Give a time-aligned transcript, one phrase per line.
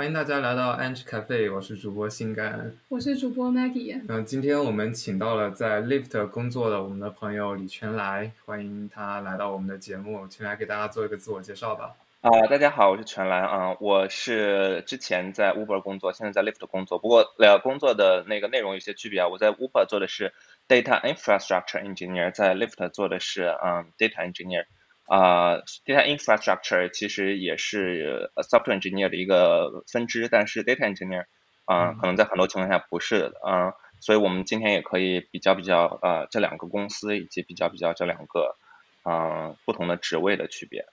[0.00, 4.00] 欢迎大家来到 Angie Cafe，我是主播心甘，我是主播 Maggie。
[4.08, 10.26] 嗯，今天我们请到了在 Lift 工作的我们的朋友李全来，欢迎他来到我们的节目。
[10.26, 11.96] 全来给大家做一个自我介绍吧。
[12.22, 19.28] 啊，大家好，我是全来啊，我是之前在 Uber 工作，现在在 Lift 工作，不过呃，工作的那个内容有些区别啊。
[19.28, 20.32] 我在 Uber 做的是
[20.66, 24.64] Data Infrastructure Engineer，在 Lift 做的是嗯 Data Engineer。
[25.10, 31.24] 啊，data infrastructure 其实也是 software engineer 的一个分支，但是 data engineer
[31.64, 38.54] 啊，可能在很多情况下不是啊，所以我们今天也可以比较比较呃这两个公司以及比较比较这两个
[39.02, 40.86] 啊不同的职位的区别。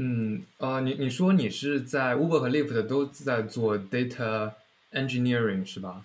[0.00, 4.52] 嗯，呃，你你说你是在 Uber 和 Lyft 都在做 data
[4.90, 6.04] engineering 是吧？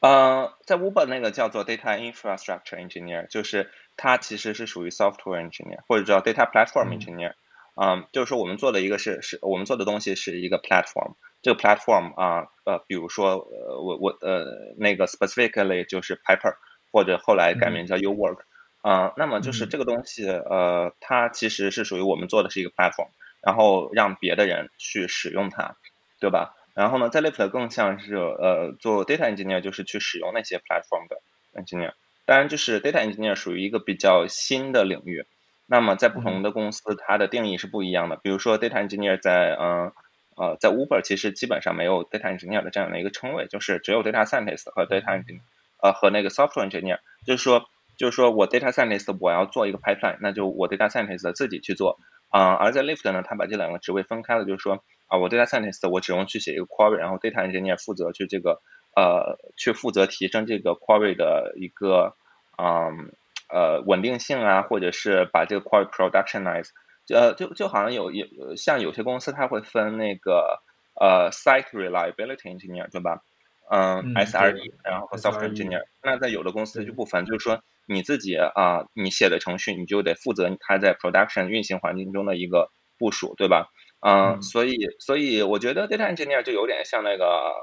[0.00, 7.34] 呃，在 Uber 那个叫做 data infrastructure engineer，就是它其实是属于 software engineer 或者叫 data platform engineer，
[7.80, 14.44] 嗯，就是说我们做的一个是是我们做的东西是一个 platform，这个 platform 啊呃，比如说呃我我呃
[14.78, 16.54] 那个 specifically 就是 Piper
[16.92, 18.38] 或者后来改名叫 U Work，
[18.82, 23.08] 啊，那么就是这个东西呃它其实是属于我们做的是一个 platform，
[23.42, 25.76] 然后让别的人去使用它，
[26.20, 26.54] 对吧？
[26.74, 31.20] 然后呢，在 Lift 更像是呃做 data engineer，就是去使用那些 platform 的
[31.60, 31.92] engineer。
[32.26, 35.24] 当然，就是 data engineer 属于一个比较新的领域。
[35.66, 38.16] 那么在不同的公司，它的定义是不一样的。
[38.16, 39.92] 比如说 data engineer 在嗯
[40.36, 45.40] 呃在 Uber 其实基本上没有 data engineer 的这样的一个称谓，就是只有 data scientist 和 data engineer
[45.82, 46.98] 呃和那个 software engineer。
[47.26, 51.98] 就是说就是说我 data scientist 我要做一个 pipeline，那就我 data scientist 自己去做
[52.30, 52.54] 啊。
[52.54, 54.82] 而在 Lift 呢，他把这两个职位分开了，就是说。
[55.06, 58.62] 啊，我 data scientist 我只用去写一个 query，然后 data engineer 负责去这个
[58.96, 62.14] 呃去负责提升这个 query 的一个
[62.56, 63.12] 嗯
[63.48, 66.70] 呃稳定性啊，或者是把这个 query productionize，
[67.12, 70.62] 呃就就好像有有像有些公司它会分那个
[70.94, 73.22] 呃 site reliability engineer 对吧？
[73.70, 75.84] 嗯，SRE，然后和 software engineer。
[76.02, 83.70] 那在有的公司就不分，就是说你自己啊你写的程序你就得负责它在 production 运行环境中的一个部署，对吧？
[84.00, 87.54] 嗯，所以所以我觉得 data engineer 就有点像那个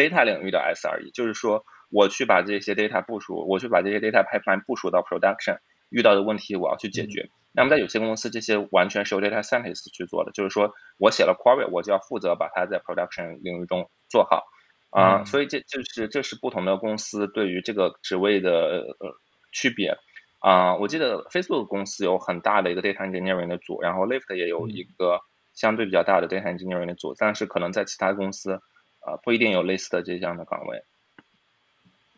[0.00, 5.58] data 领域的 SRE，就是说我去把这些 data 部署，我去把这些 data pipeline 部署到 production，
[5.90, 7.28] 遇到的问题我要去解决。
[7.52, 14.44] 那么在有些公司，这些完全是由 data scientist 去做的，就是说我写了 query，我就要负责把它在 production 领域中做好。
[14.90, 18.50] 啊，所以这就是这是不同的公司对于这个职位的
[18.98, 19.14] 呃
[19.52, 19.96] 区别。
[20.40, 25.20] 啊，我记得 Facebook 公司有很大的一个 data engineering 的组，然后 Lyft 也有一个。
[25.52, 28.60] 相对比较大的 data engineering 的组，但是可能在其他公司，
[29.00, 30.82] 啊不一定有类似的这样的岗位。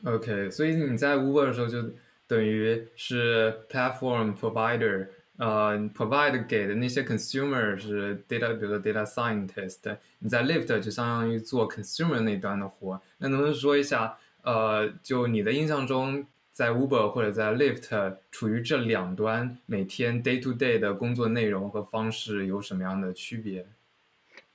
[0.05, 1.83] OK，所以你在 Uber 的时候就
[2.27, 9.97] 等于是 platform provider，呃，provide 给的那些 consumer 是 data，比如说 data scientist。
[10.19, 13.01] 你在 Lyft 就相当于做 consumer 那端的活。
[13.19, 16.27] 那能不能说一下，呃，就你的印象中？
[16.53, 23.65] 在 Uber 或者在 Lyft 处于这两端，每天 day to day 的工作内容和方式有什么样的区别？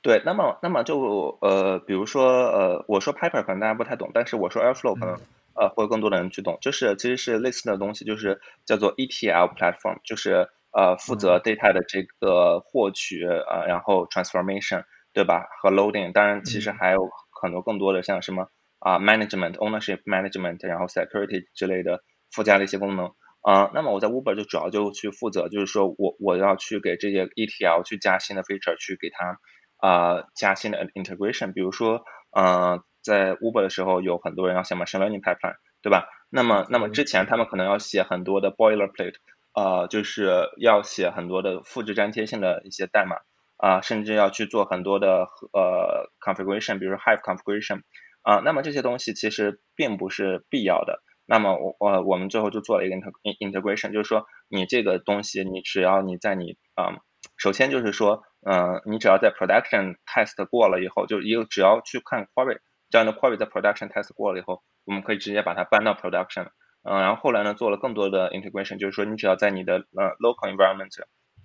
[0.07, 5.17] 对，那么那么就呃，比如说呃，我说 Piper 可能大家不太懂，但是我说 Airflow 可能
[5.53, 15.43] 呃会有更多的人去懂，就是其实是类似的东西，就是叫做 ETL platform，就是呃负责 data 的这个获取呃，然后 transformation 对吧？
[15.61, 17.09] 和 loading，当然其实还有
[17.41, 18.47] 很多更多的像什么。
[18.79, 22.01] 啊，management ownership management，然后 security 之类的
[22.31, 23.71] 附加的一些功能啊。
[23.73, 29.39] 那么我在 Uber 就主要就去负责，就是说我我要去给这些 ETL 去加新的 feature，去给它
[29.77, 31.53] 啊加新的 integration。
[31.53, 36.07] 比如说，呃，在 Uber 的时候有很多人要写 machine learning pipeline，对吧？
[36.29, 39.15] 那么那么之前他们可能要写很多的 boilerplate，
[39.53, 43.17] 呃，就是要写很多的复制粘贴性的一些代码
[43.57, 47.81] 啊，甚至要去做很多的呃 configuration，比如说 Hive configuration。
[48.23, 51.01] 啊，那么这些东西其实并不是必要的。
[51.25, 56.99] 那么我我我们最后就做了一个 integration，就是说你这个东西，你只要你在你啊，
[57.37, 66.47] 首先就是说，嗯，你只要在 production test 过了以后，就一个只要去看 query，这样的 query 在 production test 过了以后，我们可以直接把它搬到 production。
[66.83, 70.95] 嗯，然后后来呢，做了更多的 integration，就是说你只要在你的呃 local environment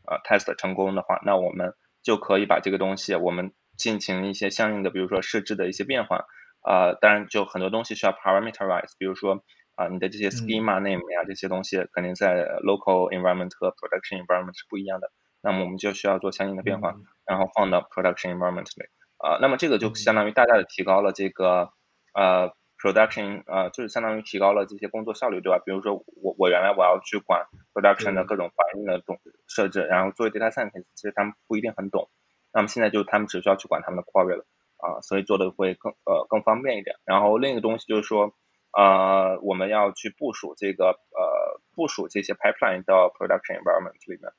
[0.07, 1.75] 呃 test 成功的话，那我们
[2.05, 6.27] 就可以把这个东西我们进行一些相应的，比如说设置的一些变化。
[6.65, 9.43] 啊，当然就很多东西需要 parameterize，比如说
[9.75, 15.11] 啊，你的这些 schema name 呀，这些东西肯定在 local environment 和 production environment 是不一样的。
[15.43, 16.95] 那么我们就需要做相应的变化，
[17.27, 18.87] 然后放到 production environment 里。
[19.19, 21.71] 啊，那么这个就相当于大大的提高了这个
[22.15, 25.63] 呃 production，呃，就是相当于提高了这些工作效率，对吧？
[25.65, 32.09] 比如说我我原来我要去管 production 的各种环境的懂设置，然后作为 data scientist，其实他们不一定很懂。
[32.53, 34.47] 那么现在就他们只需要去管他们的 query 了。
[34.83, 36.97] 啊，所以做的会更呃更方便一点。
[37.05, 38.35] 然后另一个东西就是说，
[38.77, 44.33] 呃，我们要去部署这个呃部署这些 pipeline 到 production environment 里面。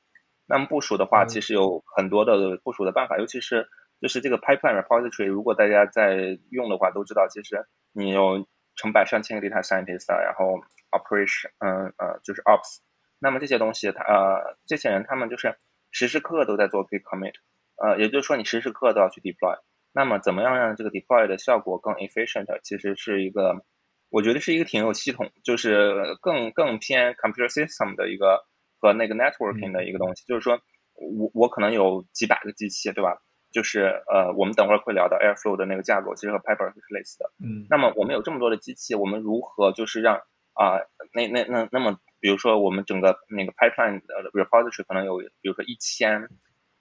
[0.45, 3.67] 那么部署的话，其实有很多的部署的办法，尤其是
[4.01, 10.59] 就是这个 pipeline repository，如果大家在用的话，都知道，其实你有成百上千个 data scientist，然后
[10.91, 12.79] operation，嗯呃就是 ops，
[13.19, 15.57] 那么这些东西，他呃这些人他们就是
[15.91, 17.33] 时时刻刻都在做 commit，
[17.77, 19.59] 呃也就是说你时时刻刻都要去 deploy。
[19.95, 22.47] 那么怎么样让这个 deploy 的效果更 efficient？
[22.63, 23.63] 其实是一个，
[24.09, 28.43] 我觉得是一个挺有系统，就是更更偏 computer system 的一个
[28.83, 30.25] 和那个 networking 的一个东西。
[30.27, 30.59] 就是说
[30.93, 33.15] 我我可能有几百个机器，对吧？
[33.53, 37.31] 就是呃，我们等会儿会聊到 Airflow 的那个架构，其实和 Pipers 是类似的。
[37.39, 37.65] 嗯。
[37.69, 40.17] 那么我们有这么多的机器，我们如何就是让
[40.53, 40.81] 啊
[41.13, 46.27] 那那那那么，比如说我们整个那个 pipeline 的 repository 可能有，比如说一千。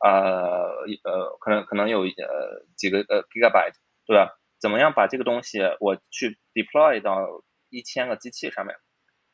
[0.05, 4.35] 呃呃，可能可能有呃几个呃 gigabyte，对吧？
[4.61, 7.29] 怎么样把这个东西我去 deploy 到
[7.71, 8.75] 一千个机器上面？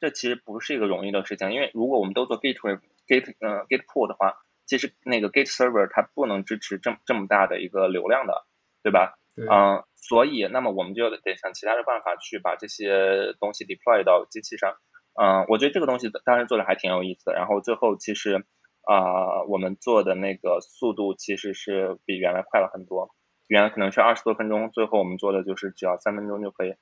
[0.00, 2.58] 这其实不是一个容易的事情，因为如果我们都做 gate
[3.06, 4.36] gate 呃 gate pool 的话，
[4.66, 8.46] 其实那个 gate server 它不能支持这么这么大的一个流量的，
[8.82, 9.18] 对吧？
[9.36, 14.76] 嗯，所以那么我们就得想其他的办法去把这些东西 deploy 到机器上。
[15.14, 17.34] 嗯，我觉得这个东西当时做的还挺有意思的。
[17.34, 18.44] 然后最后其实。
[18.88, 23.14] 啊，我们做的那个速度其实是比原来快了很多，
[23.46, 26.74] 原来可能是二十多分钟，最后我们做的就是只要三分钟就可以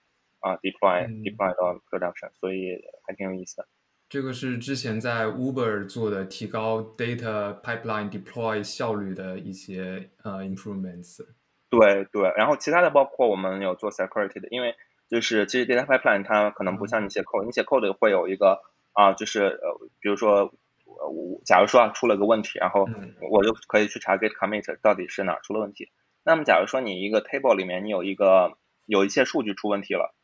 [0.47, 3.67] 啊 deploy deploy 到 production，所以还挺有意思的。
[4.09, 11.27] 这个是之前在 Uber 做的提高 data pipeline deploy 效率的一些呃 improvements。
[11.69, 14.75] 对对，然后其他的包括我们有做 security 的，因为
[15.09, 18.61] 就是其实 data pipeline 它可能不像你写 code，你写 code 会有一个
[18.93, 20.53] 啊，就是呃，比如说。
[20.99, 22.89] 呃，我假如说啊出了个问题，然后
[23.31, 25.91] 我就可以去查 git commit 到底是哪出了问题。
[26.25, 28.57] 那么假如说你一个 table 里面你有一个
[28.87, 30.15] 有一些数据出问题了，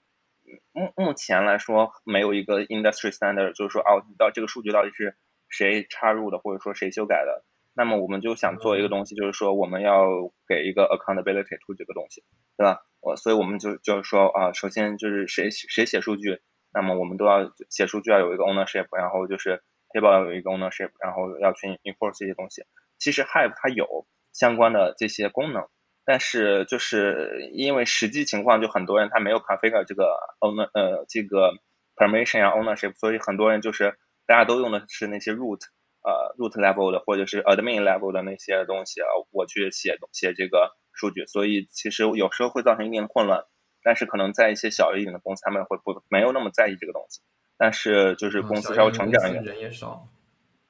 [0.72, 5.16] 目目前来说没有一个 industry standard，就是说哦，到这个数据到底是
[5.48, 7.44] 谁插入的，或者说谁修改的。
[7.74, 10.06] 那么我们就想做一个东西，就是说我们要
[10.46, 12.22] 给一个 accountability to 这个东西，
[12.56, 12.80] 对吧？
[13.00, 16.40] 我所以我们就就是说啊，首先就是谁谁写数据，
[16.72, 19.62] 那么我们都要写数据要有一个 ownership，然后就是。
[19.94, 22.64] table 有一个 ownership，然后要去 enforce 这些东西。
[22.98, 25.68] 其实 Hive 它有相关的这些功能，
[26.04, 31.52] 但是就是因为实际情况，就很多人他没有 configure 这个 owner 呃这个
[31.96, 33.96] permission 啊 ownership，所以很多人就是
[34.26, 35.60] 大家都用的是那些 root
[36.02, 43.44] 呃 root level 的或者是 admin level 的那些东西啊，我去写写这个数据，所以其实有时候会造成一定的混乱。
[43.84, 47.20] 但是可能在一些小一点的公司，他们会不没有那么在意这个东西。
[47.58, 50.06] 但是就是公司稍微成长一点，人也少。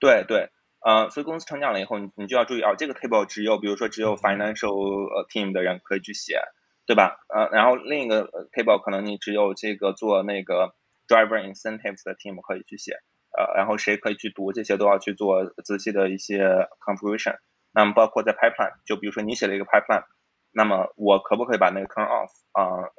[0.01, 0.49] 对对，
[0.85, 6.41] 呃，所以公司成长了以后，你你就要注意啊，这个 table 只有比如说只有 financial team 的人可以去写，
[6.87, 7.21] 对吧？
[7.29, 10.75] 呃，然后另一个 table 可能你只有这个做那个
[11.07, 12.99] driver incentives 的 team 可以去写，
[13.37, 17.37] 呃，然后谁可以去读这些都要去做仔细的一些 configuration。
[17.73, 20.05] 那么包括在 pipeline，就比如说你写了一个 pipeline，
[20.53, 22.91] 那么我可不可以把那个 turn off 啊？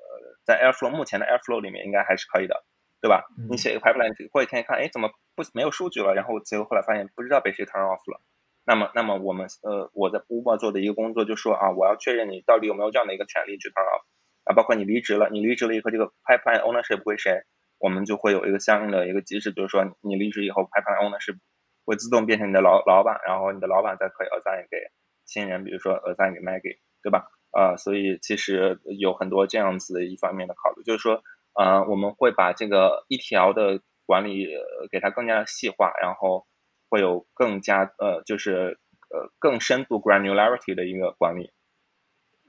[0.45, 2.63] 在 Airflow 目前的 Airflow 里面应该还是可以的。
[3.03, 3.25] 对吧？
[3.49, 6.13] 你写一个 pipeline，过几天一看，哎，怎么不没有数据了？
[6.15, 8.21] 然后结果后来发现不知道被谁 turn off 了。
[8.63, 14.05] 那么，那么我们呃，我在 Uber 做的一个工作就说啊，我要确认你到底有没有这样的一个权利去 turn off
[14.45, 17.43] 啊，包括你离职了，你离职了以后这个 pipeline ownership 归谁？
[17.77, 21.39] 我们就会有一个相应的一个机制，就是说你离职以后 pipeline ownership
[21.83, 24.77] 会自动变成你的老老板，然后你的老板再可以 assign 给
[25.25, 27.27] 新人，比如说 assign 给 Maggie，对吧？
[27.51, 31.21] 啊，所以其实有很多这样子的一方面的考虑，就是说。
[31.55, 34.47] 呃，我们会把这个一条的管理
[34.91, 36.47] 给它更加的细化，然后
[36.89, 38.79] 会有更加呃，就是
[39.09, 41.51] 呃更深度 granularity 的一个管理。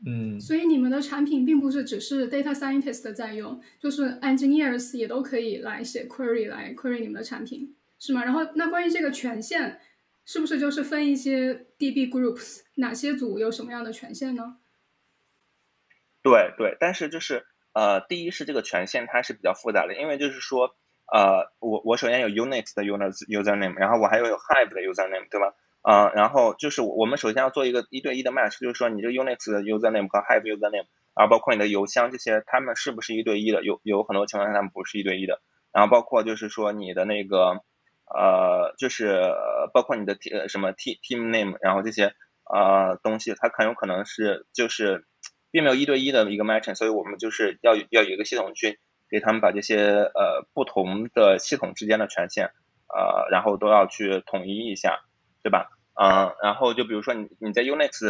[0.07, 8.25] 嗯，所以你们的产品并不是只是 data scientist 在用，就是 engineers 也都可以来写 query 来 query 你们的产品，是吗？
[8.25, 9.81] 然后那关于这个权限，
[10.25, 14.57] 是不是就是分一些 DB groups，哪些组有什么样的权限呢？
[16.23, 17.47] 对对，但是就是。
[17.75, 20.77] 呃，第一是这个权限它是比较复杂的，因为就是说，
[21.13, 25.55] 呃，我我首先有 Unix 的 user username，然后我还有有 Hive 的 username，对吧？
[25.83, 33.65] 呃，然后就是我们首先要做一个一对一的 match，就是说你这个 Unix 的 username 和 Hive username，然后包括你的邮箱这些，他们是不是一对一的？
[33.65, 35.43] 有有很多情况下他们不是一对一的。
[35.73, 37.61] 然后包括就是说你的那个，
[38.07, 39.21] 呃，就是
[39.75, 42.15] 包括你的 T 什么 T team name，然后这些
[42.45, 45.05] 呃东西，它很有可能是就是。
[45.55, 52.47] 并没有一对一的一个 matching，所以我们就是要要有一个系统去给他们把这些呃不同的系统之间的权限
[52.89, 55.05] 呃，然后都要去统一一下，
[55.45, 55.71] 对吧？
[55.95, 58.05] 嗯，然后就比如说你你在 Unix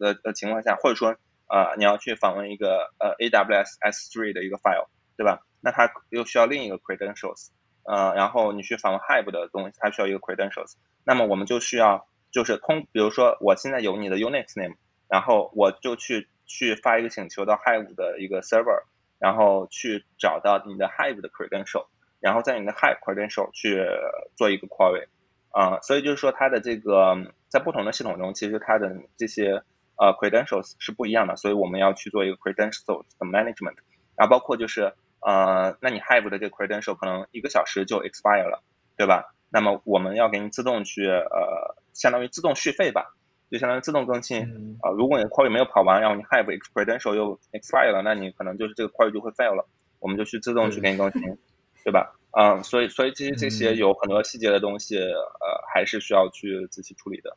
[0.00, 1.14] 的的情况下，或者说
[1.46, 5.46] 呃，你要去访问一个呃 AWS S3 的一个 file，对吧？
[5.60, 7.50] 那它又需要另一个 credentials，
[7.84, 10.72] 呃，然后你去访问 Hive 的东西，它需要一个 credentials。
[11.04, 14.74] 那么我们就需要就是通，比如说我现在有你的 Unix name，
[15.08, 18.82] 然后我就去去发一个请求到 Hive 的一个 server，
[19.20, 21.86] 然后去找到你的 Hive 的 credential，
[22.18, 23.86] 然后在你的 Hive credential 去
[24.34, 25.06] 做一个 query，
[25.52, 29.62] 啊，所以就是说它的这个在不同的系统中，其实它的这些
[29.96, 33.76] 呃 credentials 是不一样的，所以我们要去做一个 credentials 的 management，
[34.16, 38.62] 然后包括就是呃，那你 Hive 的这个 credential 可能一个小时就 expire 了，
[38.96, 39.32] 对吧？
[39.52, 43.14] 那么我们要给你自动去呃，相当于自动续费吧，
[43.50, 44.90] 就相当于自动更新啊。
[44.90, 49.66] 如果你 query 没有跑完，然后你 Hive credential 又 expire 了，那你可能就是这个 query 就会 fail 了，
[49.98, 51.38] 我们就去自动去给你更新，
[51.84, 52.14] 对吧？
[52.32, 57.36] 嗯，所以所以这些这些有很多细节的东西，呃，还是需要去仔细处理的。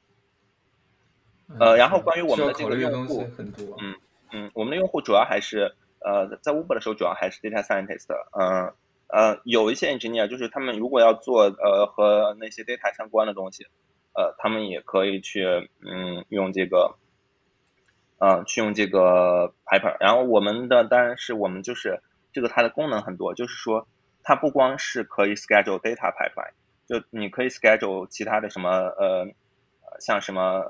[1.59, 3.27] 呃，然后关于我们的这个用户，
[3.79, 3.95] 嗯
[4.31, 8.07] 嗯，我们的用户主要还是呃，在 Uber 的时候主要还是 data scientist，
[8.39, 8.71] 嗯
[9.07, 13.67] 呃，有一些 engineer 就是他们如果要做呃和那些 data 相关的东西，
[14.15, 16.95] 呃，他们也可以去嗯用这个，
[18.17, 19.97] 呃，去用这个 Piper。
[19.99, 22.01] 然后我们的当然是我们就是
[22.31, 23.87] 这个它的功能很多，就是说
[24.23, 26.53] 它不光是可以 schedule data pipeline，
[26.87, 29.27] 就你可以 schedule 其他的什么呃
[29.99, 30.63] 像什么。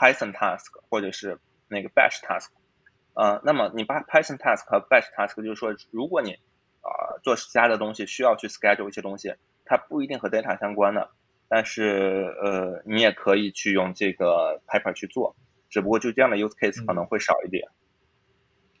[0.00, 2.48] Python task 或者是那个 Bash task，
[3.12, 6.38] 呃，那么你把 Python task 和 Bash task 就是说，如果你
[6.80, 9.34] 啊做其他的东西需要去 schedule 一些东西，
[9.66, 11.10] 它不一定和 data 相关的，
[11.50, 15.36] 但是呃你也可以去用这个 Piper 去做，
[15.68, 17.68] 只不过就这样的 use case 可能会少一点。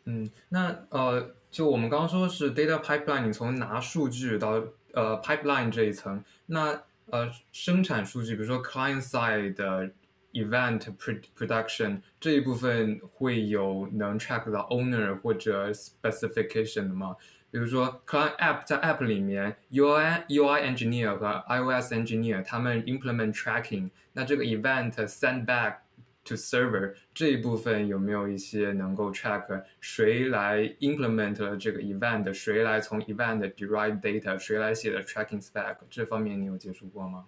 [0.04, 4.62] 嗯，那呃就我们刚刚说是 data pipeline，你从拿数据到
[4.94, 9.90] 呃 pipeline 这一层，那呃生产数据，比如说 client side 的。
[10.32, 10.96] Event
[11.36, 17.16] production 这一部分会有能 track 到 owner 或者 specification 的吗？
[17.50, 25.78] 比如说，client app 在 app 里面，UI UI engineer 和 iOS engineer 他们 implement tracking，那这个 event send back
[26.24, 35.76] to server 这一部分有没有一些能够 track 谁来 implement 了这个 event，谁来从 event derive data，谁来写的 tracking spec？
[35.90, 37.24] 这方面你有接触过吗？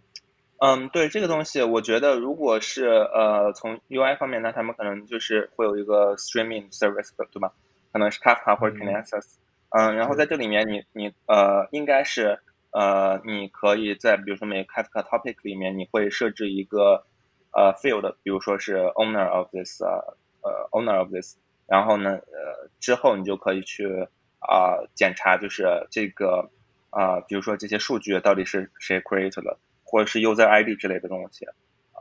[0.58, 7.52] 嗯，对这个东西，我觉得如果是呃从 UI 方面，那他们可能就是会有一个 streaming service，对吧？
[7.92, 9.41] 可能是 Kafka 或者 Kinesis。
[9.72, 12.38] 嗯，然后在这里面，你你呃应该是
[12.70, 17.04] 呃你可以在比如说每个 Kafka topic 里面，你会设置一个
[17.52, 21.36] 呃 field，比如说是 owner of this 呃 owner of this，
[21.66, 24.08] 然后呢呃之后你就可以去
[24.40, 26.50] 啊检查就是这个
[26.90, 29.58] 啊比如说这些数据到底是谁 create 的。
[29.84, 31.46] 或者是 user ID 之类的东西，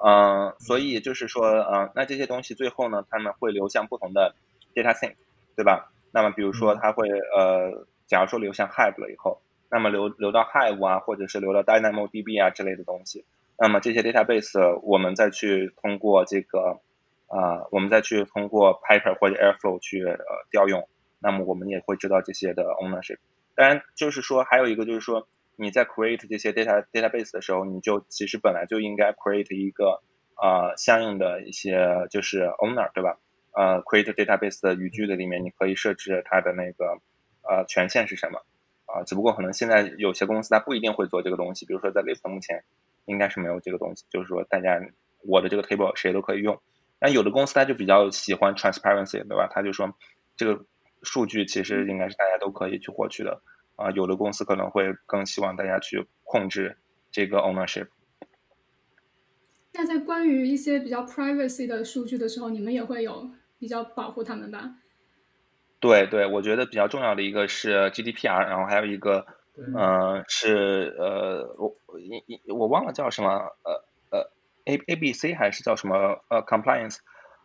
[0.01, 4.33] 嗯，所以就是说，嗯，那这些东西最后呢，他们会流向不同的
[4.73, 5.15] data sink，
[5.57, 5.91] 对吧？
[6.11, 13.25] 那么比如说，它会呃，假如说流向 Hive 了以后，那么流流到 Hive 啊，或者是流到 DynamoDB 啊之类的东西，
[13.57, 16.79] 那么这些 database 我们再去通过这个
[17.27, 20.17] 啊，我们再去通过 Piper 或者 Airflow 去呃
[20.51, 20.87] 调用，
[21.19, 23.17] 那么我们也会知道这些的 ownership。
[23.55, 25.27] 当然，就是说还有一个就是说。
[25.57, 30.01] 你在 create 这些 data database 的时候，你就其实本来就应该 create 一个
[30.41, 33.19] 呃相应的一些就是 owner 对吧？
[33.53, 36.99] 呃，create database 的语句的里面，你可以设置它的那个
[37.43, 38.39] 呃权限是什么
[38.85, 39.03] 啊？
[39.03, 42.63] 只不过可能现在有些公司它不一定会做这个东西，比如说在 Lyft 目前
[43.05, 44.81] 应该是没有这个东西，就是说大家
[45.23, 46.61] 我的这个 table 谁都可以用。
[46.99, 49.49] 但有的公司它就比较喜欢 transparency 对吧？
[49.51, 49.95] 他就说
[50.35, 50.65] 这个
[51.03, 53.41] 数据其实应该是大家都可以去获取的。
[53.75, 56.77] 啊，有的公司可能会更希望大家去控制
[57.11, 57.87] 这个 ownership。
[59.73, 64.71] 那在关于一些比较 privacy 的数据的时候，你们也会有比较保护他们吧？
[65.79, 69.25] 对对，我觉得比较重要的一个是 GDPR，然后还有一个，
[69.55, 71.75] 嗯，是呃，我
[72.47, 73.29] 我我忘了叫什么，
[73.63, 74.31] 呃呃
[74.65, 76.97] ，A A B C 还是叫什么呃 compliance，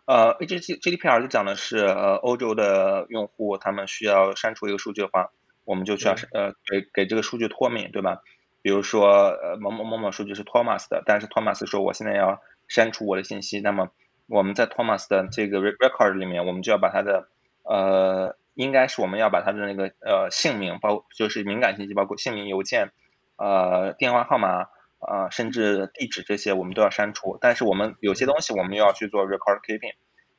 [0.07, 5.31] 呃，G G GDPR 就讲的是呃欧洲的用户他们需要删除一个数据的话。
[5.65, 8.23] 我们就需要呃给给这个数据脱敏，对吧？
[8.63, 13.91] 比如说呃某某某某数据是 Thomas 的，但是 Thomas 说我现在要删除我的信息，那么
[14.27, 17.29] 我们在 Thomas 的这个 record 里面，我们就要把他的
[17.63, 22.91] 呃应该是我们要把他的那个呃姓名，包就是敏感信息，包括姓名、邮件、
[23.37, 24.69] 呃电话号码
[24.99, 27.39] 啊，甚至地址这些我们都要删除。
[27.41, 29.95] 但是我们有些东西我们又要去做 record keeping，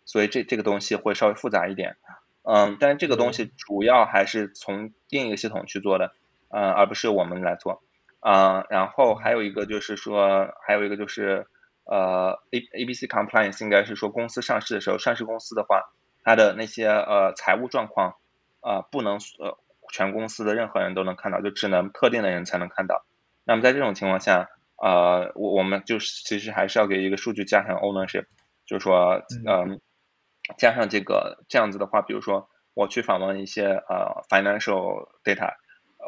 [0.05, 1.95] 所以这这个东西会稍微复杂一点。
[2.49, 6.13] 嗯，但是这个东西主要还是从另一个系统去做的，
[6.49, 7.83] 嗯，而不是我们来做，
[8.21, 11.45] 啊，然后还有一个就是说，还有一个就是
[11.89, 15.89] 呃，A A B C compliance 应该是说公司上市的时候，上市公司的话，
[16.23, 18.15] 它的那些呃财务状况，
[18.61, 19.57] 呃不能呃
[19.93, 23.05] 全公司的任何人都能看到，就只能特定的人才能看到。
[23.45, 28.25] 那么在这种情况下，呃我我们就是其实还是要给一个数据加上 ownership，
[28.65, 29.79] 就是说嗯
[30.57, 35.53] 加上这个这样子的话，比如说我去访问一些呃 financial data，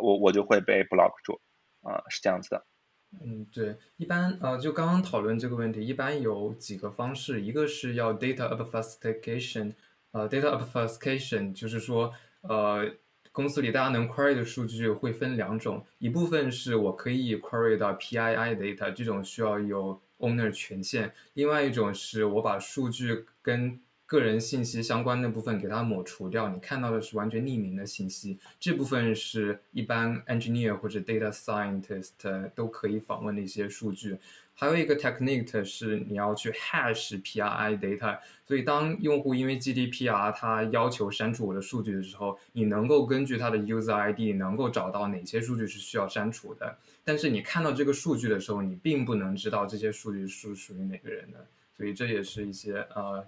[0.01, 1.39] 我我就会被 block 住，
[1.81, 2.65] 啊是这样子的。
[3.11, 9.73] 嗯，对，一般呃，就刚刚讨论这个问题，一般有几个方式，一个是要 data obfuscation，
[10.11, 12.87] 呃，data obfuscation 就是说，呃，
[13.31, 28.39] 公司里大家能 query 的数据会分两种，一部分是我可以 query 到 PII data，这种需要有 owner 权限，另外一种是我把数据跟个人信息相关的部分给它抹除掉，你看到的是完全匿名的信息。
[28.59, 34.17] 这部分是一般 engineer 或者 data scientist 都可以访问的一些数据。
[34.55, 38.17] 还有一个 technique 是你要去 hash PII data。
[38.47, 46.75] 所以当用户因为 GDPR 它要求删除我的数据的时候，你能够根据它的 user ID 能够找到哪些数据是需要删除的。
[47.03, 51.45] 但是你看到这个数据的时候，你并不能知道这些数据是属于哪个人的。
[51.77, 53.23] 所以这也是一些呃。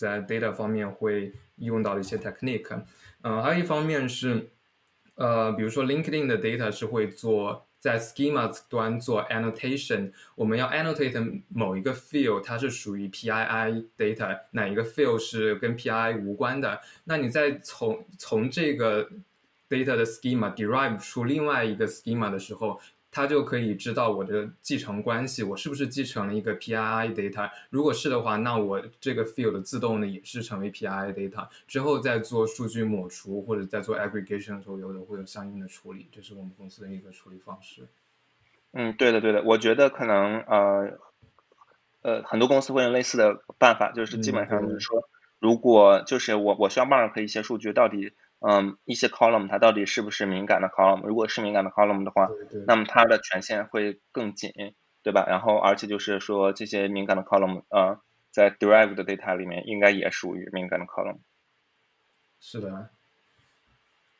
[0.00, 2.82] 在 data 方面会用到的一些 technique，
[3.20, 4.48] 呃，还有一方面是，
[5.14, 16.24] 呃，比如说 LinkedIn 的 data 是会做在 schemas 端做 annotation，我们要 annotate 某一个 field，它是属于 PII data，哪一个 field 是跟 PII
[16.24, 19.06] 无关的，那你在从从这个
[19.68, 22.80] data 的 schema derive 出另外一个 schema 的时候。
[23.12, 27.50] 它就可以知道我的继承关系，我是不是继承了一个 PII data？
[27.70, 31.48] 如果是的话，那我这个 field 自动的也是成为 PII data。
[31.66, 37.88] 之后再做数据抹除或者在做 aggregation 的时候，有的会有相应的处理，这是我们公司的一个处理方式。
[38.72, 40.98] 嗯，对的，对的，我觉得可能呃
[42.02, 45.08] 呃很多公司会用类似的办法，就是基本上就是说，
[45.40, 48.12] 如果就是我我需要 mark 一些数据到底。
[48.40, 51.06] 嗯，一些 column 它到底是不是敏感的 column？
[51.06, 52.28] 如果是敏感的 column 的话，
[52.66, 54.50] 那么它的权限会更紧，
[55.02, 55.26] 对吧？
[55.28, 61.18] 然后而且就是说这些敏感的 column，呃，在 derived data 里面应该也属于敏感的 column。
[62.40, 62.88] 是的。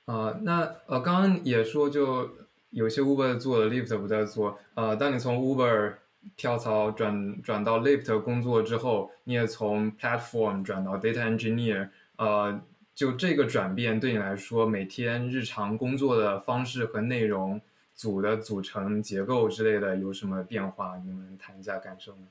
[0.05, 2.31] 啊，那呃，刚刚也说就
[2.68, 4.59] 有些 Uber 做的 Lyft 不在做。
[4.75, 5.95] 呃，当你从 Uber
[6.37, 12.61] 跳槽转转到 Lyft 工作之后，你也从 platform 转到 data engineer，呃。
[13.01, 17.59] 就这个转变对你来说，每天日常工作的方式和内容、
[17.95, 21.01] 组的组成结构之类的有什么变化？
[21.03, 22.27] 你们谈一下感受呢？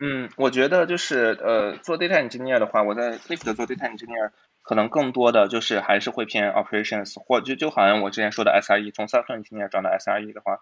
[0.00, 10.58] 嗯，我觉得就是呃，做 data engineer 的话，我在 Lyft 做 data engineer，可能更多的就是还是会偏 operations，或就就好像我之前说的 SRE，从 software engineer 转到 SRE 的话，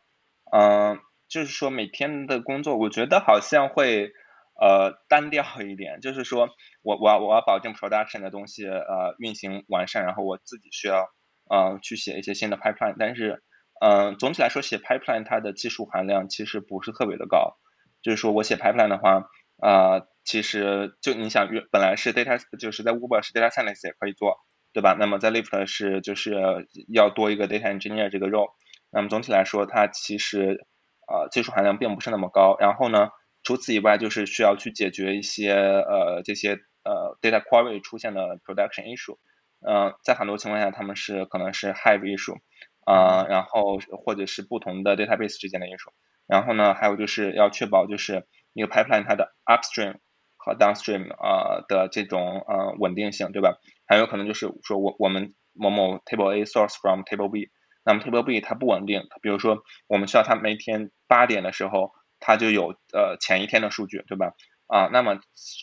[0.52, 4.12] 嗯，就是说每天的工作，我觉得好像会。
[4.54, 6.48] 呃，单调一点，就是说
[6.82, 11.08] 我我要我要保证 production 的东西呃运行完善，然后我自己需要
[11.50, 13.42] 呃去写一些新的 pipeline，但是
[13.80, 17.56] 嗯总体来说写 pipeline 它的技术含量其实不是特别的高，
[18.02, 19.24] 就是说我写 pipeline 的话
[19.58, 24.36] 啊其实就你想本来是 data 就是在 Uber 是 data scientist 也可以做，
[24.72, 24.94] 对吧？
[24.96, 28.50] 那么在 Lyft 是就是要多一个 data engineer 这个 role，
[28.90, 30.66] 那么总体来说它其实
[31.08, 33.08] 呃技术含量并不是那么高，然后呢？
[33.44, 39.18] 除此以外，就是需要去解决一些呃这些呃 data query 出现的 production issue，
[39.60, 42.36] 呃，在很多情况下，他们是可能是 Hive issue，
[42.84, 45.90] 啊，然后或者是不同的 database 之间的 issue，
[46.28, 49.96] 然后呢，还有就是要确保就是一个 pipeline 它的 upstream
[50.36, 53.58] 和 downstream 啊的这种呃稳定性，对吧？
[53.86, 57.50] 还有可能就是说我我们某某 table A source from table B，
[57.84, 61.90] 那么 table B 它不稳定，比如说我们需要它每天八点的时候。
[62.24, 64.32] 它就有呃前一天的数据，对吧？
[64.68, 65.20] 啊，那么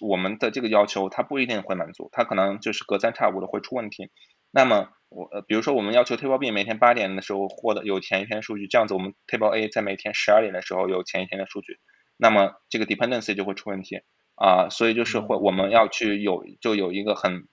[0.08, 4.12] 我们的这个要求它不一定会满足，它可能就是隔三差五的会出问题。
[4.52, 11.80] 那么我呃比如说我们要求 table B 每天八点的时候获得有前一天数据，这样子我们 table A 在每天十二点的时候有前一天的数据，
[12.17, 14.02] 那么这个 dependency 就会出问题
[14.36, 14.69] 啊。
[14.69, 17.48] 所以就是会我们要去有就有一个很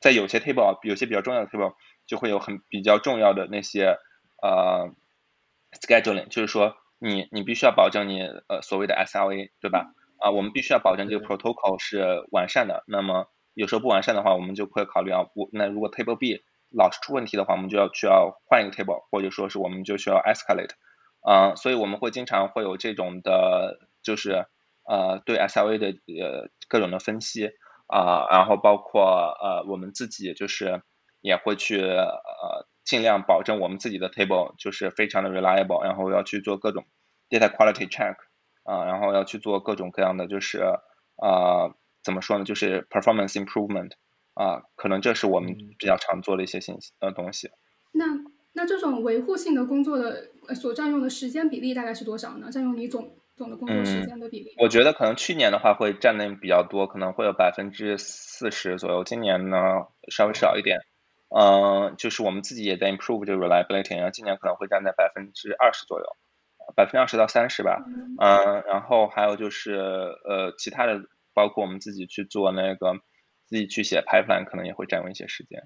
[0.00, 1.74] 在有些 table 有些比较重要的 table
[2.06, 3.98] 就会有很比较重要的那些
[4.40, 4.94] 呃
[5.72, 6.76] scheduling，就是说。
[7.02, 9.92] 你你必须要保证你呃所谓的 SLA 对吧？
[10.18, 12.84] 啊，我们必须要保证这个 protocol 是完善的。
[12.86, 20.74] 那么有时候不完善的话，我们就会考虑啊，我那如果 table B 老是出问题的话，我们就要需要换一个 table，或者说是我们就需要 escalate。
[21.22, 24.46] 啊，所以我们会经常会有这种的，就是
[24.88, 27.50] 呃对 SLA 的呃各种的分析
[27.88, 29.02] 啊，然后包括
[29.42, 30.82] 呃我们自己就是
[31.20, 32.66] 也会去呃。
[32.84, 36.84] 尽量保证我们自己的 table 就是非常的 reliable，然后要去做各种
[37.30, 38.16] data quality check
[38.64, 40.58] 啊，然后要去做各种各样的就是
[41.16, 43.92] 啊怎么说呢，就是 performance improvement
[44.34, 47.50] 啊，可能这是我们比较常做的一些信息呃东西。
[47.92, 48.06] 那
[48.54, 52.50] 那这种维护性的工作的所占用的时间比例大概是多少呢？
[52.50, 54.54] 占用你总总的工作时间的比例？
[54.58, 59.04] 我觉得可能去年的话会占的比较多，可能会有百分之四十左右。
[59.04, 59.58] 今年呢
[60.10, 60.78] 稍微少一点。
[60.78, 60.91] 嗯，
[61.96, 66.06] 就是我们自己也在 improve 这个 reliability，然后今年可能会占在百分之二十左右，
[66.76, 67.82] 百分之二十到三十吧。
[68.20, 71.00] 嗯，然后还有就是呃其他的，
[71.32, 72.94] 包括我们自己去做那个
[73.46, 75.62] 自己去写 pipeline，可能也会占用一些时间。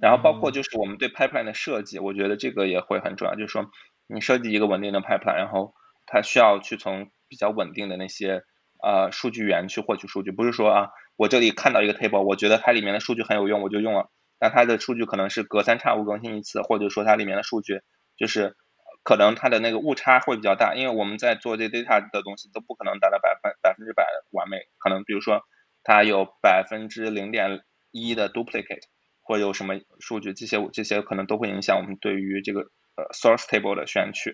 [0.00, 3.34] 然后包括就是我们对 pipeline 的设计，我觉得这个也会很重要。
[3.34, 3.70] 就是说，
[4.06, 5.74] 你设计一个稳定的 pipeline，然后
[6.06, 8.44] 它需要去从比较稳定的那些
[8.82, 14.08] 呃数据源去获取数据，不是说啊，我这里看到一个 table，我觉得它里面的数据很有用，我就用了。
[14.40, 17.82] 那它的数据可能是隔三差五更新一次，或者说它里面的数据
[18.16, 18.56] 就是
[19.04, 25.42] 可能它的那个误差会比较大，因为我们在做这 data 的东西都不可能达到百分百分之百完美，可能比如说
[25.84, 28.88] 它有百分之零点一的 duplicate。
[29.22, 32.62] 或有什么数据，这些这些可能都会影响我们对于这个
[32.96, 34.32] 呃 source table 的选取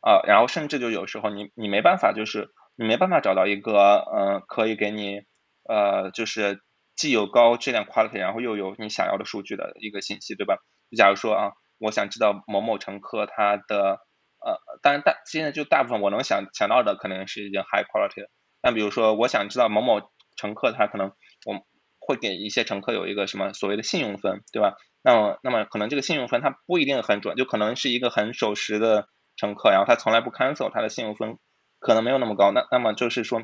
[0.00, 5.22] 啊，然后甚至就有时候你你没办法，就是你没办法找到一个呃可以给你
[5.68, 6.60] 呃就是
[6.98, 10.56] 既有高质量 quality，然后又有你想要的数据的一个信息，对吧？
[10.90, 14.00] 就假如说啊，我想知道某某乘客他的
[14.44, 18.28] 呃，当然大现在就大部分我能想想到的可能是一件 high quality 的，
[18.60, 20.00] 但比如说我想知道某某
[20.36, 21.12] 乘客他可能
[21.46, 21.64] 我。
[22.00, 24.76] 会给一些乘客有一个什么所谓的信用分，对吧？
[25.02, 31.36] 那么，那么可能这个信用分它不一定很准，就可能是一个很守时的乘客，然后他从来不 cancel，他的信用分
[31.78, 32.50] 可能没有那么高。
[32.50, 33.42] 那那么就是说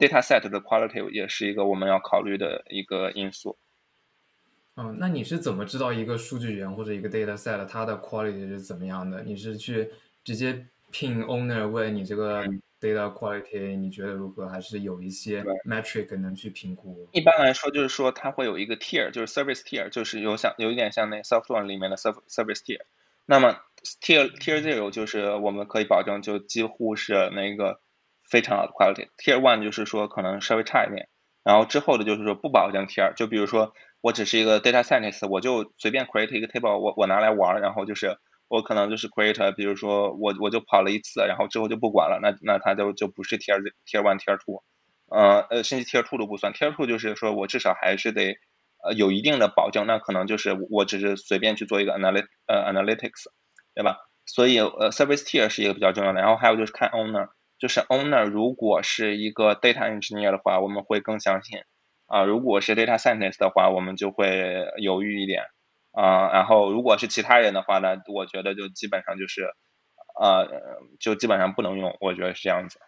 [0.00, 3.56] ，data set 的 quality 也是一个我们要考虑的一个因素。
[4.76, 9.22] 嗯，那你是怎么知道一个数据源或者一个 data set 它的 quality 是怎么样的？
[9.22, 9.90] 你是去
[10.24, 12.44] 直接 ping owner 问你这个
[12.80, 14.48] ？data quality 你觉得如何？
[14.48, 17.06] 还是有一些 metric 能去评估？
[17.12, 22.80] 一般来说，就是说它会有一个 tier，就是 service tier，就是有像有一点像那 software 里面的 service tier。
[23.26, 23.60] 那么
[24.00, 27.80] tier tier zero 就是我们可以保证就几乎是那个
[28.30, 29.08] 非常好的 quality。
[29.18, 31.08] tier one 就是说可能稍微差一点，
[31.44, 33.12] 然后之后的就是说不保证 tier。
[33.14, 38.16] 就比如说我只是一个 data scientist，我就随便 create 一个 table，我我拿来玩，然后就是。
[38.52, 44.64] 我可能就是 create，比如说我我就跑了一次，然后之后就不管了，那那它就就不是 tier tier one tier two，
[45.06, 48.38] 呃呃甚至 tier two 都不算，tier two 就是说我至少还是得
[48.82, 53.26] 呃有一定的保证，那可能就是我只是随便去做一个 analy 呃 analytics，
[53.72, 53.98] 对吧？
[54.26, 57.28] 所以呃 service tier 是一个比较重要的，然后还有就是看 owner，
[57.60, 61.60] 就是 owner 如果是一个 data engineer 的话，我们会更相信
[62.06, 65.44] 啊，如果是 data scientist 的话，我们就会犹豫一点。
[65.92, 69.42] 啊，然后如果是其他人的话呢，我觉得就基本上就是，
[70.20, 70.48] 呃，
[71.00, 72.78] 就基本上不能用，我觉得是这样子。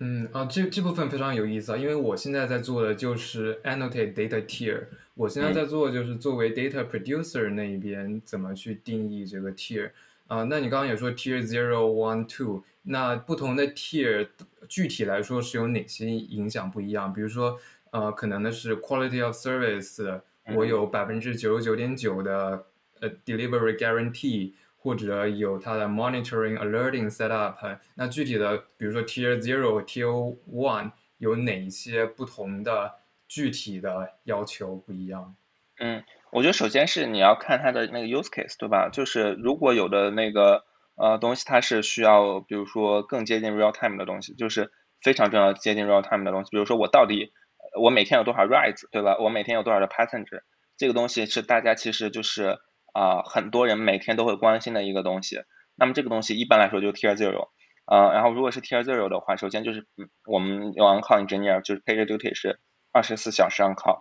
[0.00, 9.90] 嗯，啊，这这部分非常有意思啊，因为我现在在做的就是 annotate data tier，我现在在做就是作为 data producer 那一边怎么去定义这个 tier
[10.28, 10.44] 啊？
[10.44, 14.28] 那你刚刚也说 tier zero one two，那不同的 tier
[14.68, 17.12] 具体来说是有哪些影响不一样？
[17.12, 17.58] 比如说，
[17.90, 20.20] 呃，可能的是 quality of service。
[20.54, 22.64] 我有百分之九十九点九的
[23.00, 27.58] 呃 delivery guarantee，或者有它的 monitoring alerting set up。
[27.94, 32.94] 那具体的，比如说 tier zero、tier one 有哪一些不同的
[33.26, 35.36] 具体的要求不一样？
[35.80, 38.88] 嗯，我觉得首先是你要看它的那个 use case，对吧？
[38.90, 40.64] 就是如果有的那个
[40.96, 44.70] 呃东西它是需要，比如说更接近 real time 的东西，就是
[45.02, 47.32] 非常重要接近 real time 的东西，比如说我到底。
[47.78, 49.18] 我每天有多少 rides，对吧？
[49.20, 50.40] 我每天有多少的 passenger，
[50.78, 52.58] 这个东西是大家其实就是
[52.94, 55.42] 啊，很多人每天都会关心的一个东西。
[55.76, 57.50] 那么这个东西一般来说就 tier zero，
[57.84, 59.86] 啊，然后如果是 tier zero 的话，首先就是
[60.24, 62.58] 我们用 on call engineer，就是 page duty 是
[62.90, 64.00] 二十四小时 on call，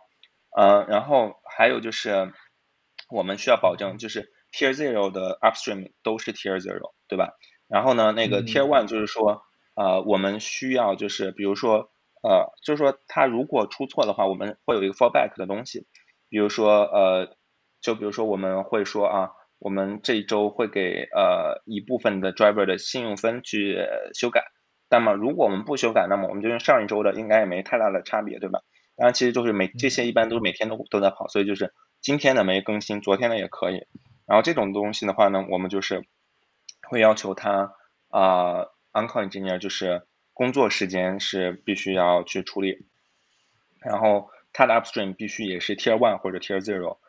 [0.56, 2.32] 呃，然后还有就是
[3.10, 7.34] 我们需要保证就是 tier zero 的 upstream 都是 tier zero，对吧？
[7.68, 9.42] 然后呢，那个 tier one 就是说，
[9.76, 11.92] 呃，我们需要就是比如说。
[12.24, 15.86] 呃，就是说，它如果出错的话，我们会有一个 fallback 的东西，
[16.30, 17.38] 比如说，呃，
[17.80, 23.78] 就比如说，我们会说啊，我们这一周会给呃一部分的 driver 的信用分去
[24.16, 24.46] 修改，
[24.90, 28.62] 那么如果我们不修改，那么我们就用上一周的，应该也没太大的差别，对吧？
[28.98, 33.86] 当然，其实就是每这些一般都是每天都都在跑，所以就是今天的没更新，昨天的也可以。
[34.26, 36.06] 然后这种东西的话呢，我们就是
[36.90, 37.74] 会要求他
[38.10, 40.06] 啊，on-call engineer 就是。
[40.38, 42.86] 工作时间是必须要去处理，
[43.82, 47.00] 然后它的 upstream 必须也是 tier one 或者 tier zero，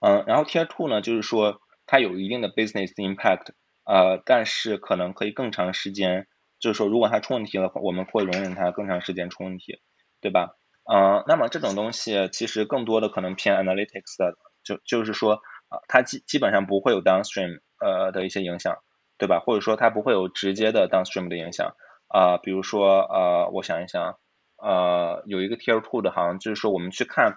[0.00, 3.48] 嗯，然后 tier two 呢，就是说它有一定的 business impact，
[3.84, 9.82] 呃，但是可能可以更长时间，就是说如果它出问题了，我们会容忍它更长时间出问题，
[10.22, 10.57] 对吧？
[10.88, 15.34] 呃，那么这种东西其实更多的可能偏 analytics 的，就就是说
[15.68, 18.78] 啊，它基基本上不会有 downstream 呃的一些影响，
[19.18, 19.38] 对吧？
[19.38, 21.74] 或者说它不会有直接的 downstream 的影响
[22.08, 24.16] 啊，比如说呃，我想一想，
[24.56, 27.34] 呃，有一个 tier two 的，好像就是说我们去看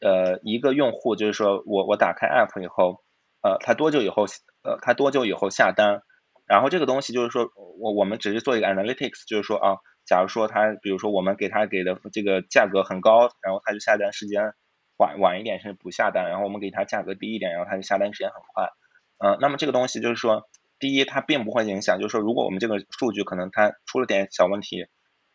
[0.00, 3.02] 呃一个用户，就是说我我打开 app 以后，
[3.42, 4.24] 呃，他多久以后
[4.62, 6.00] 呃他多久以后下单，
[6.46, 9.76] 然后这个东西就是说我我们只是做一个 analytics，就是说啊。
[10.08, 14.54] 假如说他，比如说我们给他给的这个价格很高，然后他就下单时间
[14.96, 18.70] 晚晚一点，甚至不下单，然后我们给他价格低一点，然后他就下单时间很快。
[19.18, 24.86] 嗯，那么这个东西就是说，第一，它并不会影响，就是说，如果我们这个数据可能它出了点小问题，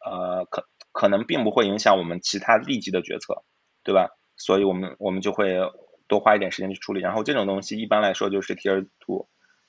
[0.04, 3.44] 呃，可可能并不会影响我们其他立即的决策，
[3.84, 4.10] 对吧？
[4.38, 5.60] 所以我们我们就会
[6.08, 7.00] 多花一点时间去处理。
[7.00, 9.28] 然后这种东西一般来说就是 tier two，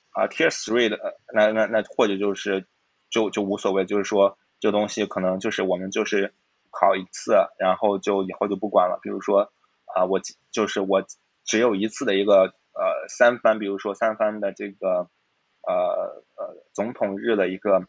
[0.09, 0.97] 啊，tier three 的
[1.31, 2.65] 那那那或者就是
[3.11, 4.39] 就就无所谓，就是说。
[4.65, 6.33] 这东西可能就是我们就是
[6.71, 8.97] 考一次，然后就以后就不管了。
[9.03, 9.53] 比如说
[9.93, 11.05] 啊，我就是我
[11.43, 15.07] 只有一次的一个呃三番，比如说三番的这个
[15.61, 17.87] 呃呃总统日的一个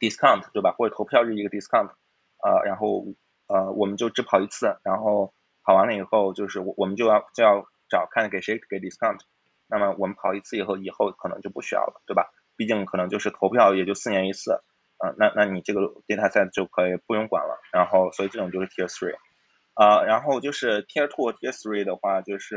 [0.00, 0.74] discount 对吧？
[0.76, 1.90] 或者投票日一个 discount
[2.38, 3.06] 啊，然后
[3.46, 9.20] 呃我们就只跑一次，然后跑完了以后就是我我们就要就要找看给谁给 discount。
[9.68, 12.32] 那么我们跑一次以后，以后可能就不需要了，对吧？
[12.56, 14.60] 毕竟可能就是投票也就四年一次。
[14.98, 19.14] 啊，那那你这个 data set 就可以不用管了，然后所以这种就是 tier three，
[19.74, 22.56] 啊，然后就是 tier two、tier three 的话就是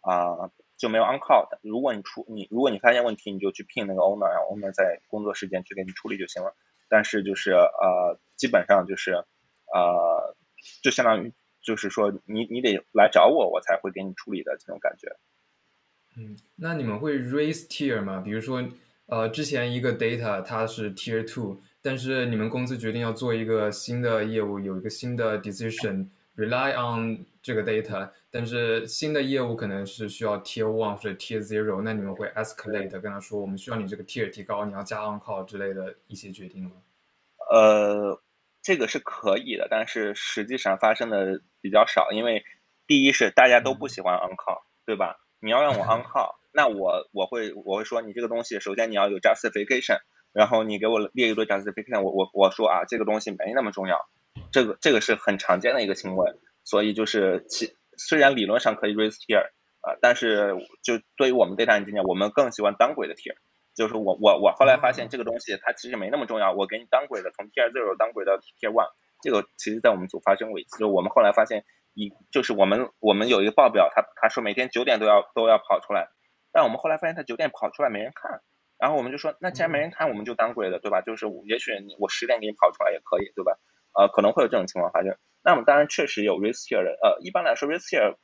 [0.00, 6.54] 啊就没有 on call 的，如果你出你如果你发现问题，你就去聘那个 owner，然后 owner 在工作时间去给你处理就行了。
[6.88, 9.14] 但是就是呃基本上就是
[9.74, 10.36] 呃
[10.84, 11.32] 就相当于
[11.64, 15.08] 就是说你你得来找我，我才会给你处理的这种感觉。
[16.16, 18.20] 嗯，那你们会 raise tier 吗？
[18.24, 18.62] 比如说
[19.06, 21.60] 呃之前一个 data 它是 tier two。
[21.82, 35.44] 但是你们公司决定要做一个新的业务，有一个新的 decision，rely on 这个 data，但是新的业务可能是需要 tier one 或者 tier zero，那你们会 escalate 跟他说，我们需要你这个 tier 提高，你要加 on call
[35.44, 36.70] 之类的一些决定吗？
[37.50, 38.22] 呃，
[38.62, 42.44] 这个是可以的，但是实际上发生的比较少，因为
[42.86, 45.16] 第一是大家都不喜欢 on call，对吧？
[45.40, 49.98] 你要让我 on call，那我我会我会说你这个东西，首先你要有 justification。
[50.32, 54.08] 然后你给我列一堆 justification，我我我说啊，这个东西没那么重要，
[54.50, 56.32] 这个这个是很常见的一个行为，
[56.64, 59.50] 所以就是其虽然理论上可以 raise tier
[59.82, 63.36] 啊，但是就对于我们 data engineer，我们更喜欢 downgrade tier，
[63.74, 68.90] 就是我我我后来发现这个东西它其实没那么重要，我给你 downgrade 从 tier zero downgrade 到 tier one，
[69.20, 76.08] 这个其实在我们组发生过一次，就我们后来发现一就是我们我们有一个报表，他他说每天九点都要都要跑出来，
[76.52, 78.40] 但我们后来发现他九点跑出来没人看。
[78.82, 81.02] 然后我们就说，那既然没人看，我们就当鬼的，对吧？
[81.02, 83.56] 就是也许你我十点给你跑出来也可以，对吧？
[83.94, 85.16] 呃，可能会有这种情况发生。
[85.44, 88.18] 那么当然确实有 risk tier 的，呃，一般来说 risk tier，呃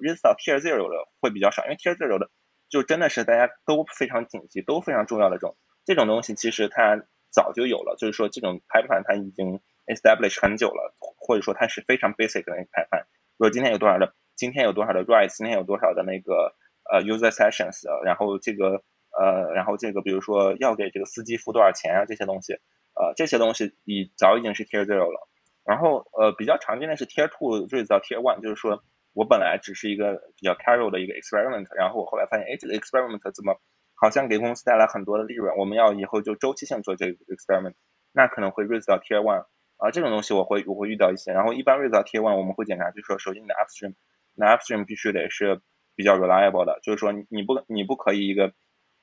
[0.00, 2.30] ，risk 到 tier zero 的会比较少，因为 tier zero 的
[2.68, 13.02] 就真的是大家都非常紧急、都非常重要的这种这种东西，其实它早就有了，就是说这种 pipeline 它已经 establish 很久了，或者说它是非常 basic 的 pipeline。
[13.02, 16.54] 比如今天有多少的，今天有多少的 writes，今天有多少的那个
[16.88, 18.84] 呃 user sessions，然后这个。
[19.18, 22.54] 呃，然后这个比如说要给这个司机付多少钱啊，这些东西，
[22.94, 25.28] 呃，这些东西已早已经是 tier zero 了。
[25.64, 28.82] 然后呃，比较常见的是 tier two raise 到 tier one，就是说
[29.14, 33.58] 我本来只是一个比较 casual 的一个 experiment，然后我后来发现，哎，这个 experiment 怎么
[33.94, 35.56] 好像给公司带来很多的利润？
[35.56, 37.74] 我们要以后就周期性做这个 experiment，
[38.12, 39.46] 那可能会 raise 到 tier one
[39.78, 41.32] 啊，这种东西我会我会遇到一些。
[41.32, 43.94] 然后一般 raise 到 tier one，我们会检查，就是说首先你的 upstream，
[44.34, 45.60] 那 upstream 必须得是
[45.94, 48.52] 比较 reliable 的，就是说你不你不可以一个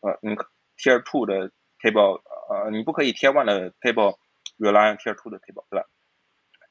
[0.01, 0.35] 呃，你
[0.77, 4.17] tier two 的 table，呃，你不可以 tier one 的 table
[4.57, 5.85] rely on tier two 的 table，对吧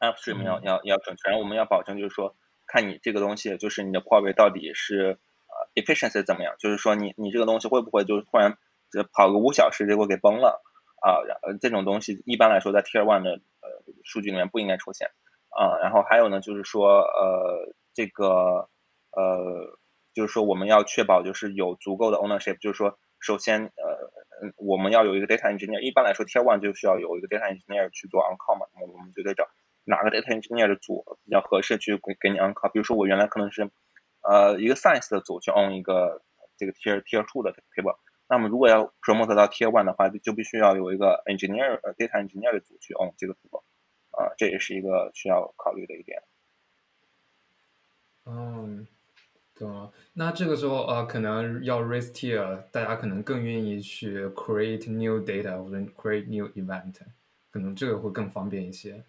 [0.00, 2.34] ？upstream 要要要准确，然后我们要保证就是说，
[2.66, 8.56] 看你这个东西，就是你的破位到底是呃 efficiency 怎么样，就是说你你这个东西会不会就是突然
[8.90, 10.60] 这跑个五小时结果给崩了
[11.02, 11.22] 啊？
[11.42, 13.68] 呃这种东西一般来说在 tier one 的呃
[14.04, 15.08] 数据里面不应该出现
[15.50, 15.78] 啊。
[15.82, 18.68] 然后还有呢，就是说呃这个
[19.12, 19.78] 呃
[20.14, 22.98] 就是说我们要确保就是有足够的 ownership，就是说。
[23.20, 25.80] 首先，呃，我们要有一个 data engineer。
[25.80, 28.66] 一般来说，tier one 就需要有一个 data engineer 去做 on call 嘛。
[28.74, 29.46] 那么我们就得找
[29.84, 32.72] 哪个 data engineer 的组比较合适去给给你 on call。
[32.72, 33.70] 比如说，我原来可能是
[34.22, 36.22] 呃一个 science 的组去 on 一个
[36.56, 37.98] 这个 tier tier two 的 table。
[38.26, 43.62] 那么如果要 promote 到 tier one 的话，就必须要有一个 engineer 呃 data engineer 的组去 on 这个 table。
[44.12, 46.22] 啊，这也是一个需要考虑的一点。
[48.24, 48.86] 嗯。
[49.60, 56.94] 懂那这个时候呃，可能要 raise tier，大家可能更愿意去 create new data 或者 create new event，
[57.50, 59.04] 可能这个会更方便一些。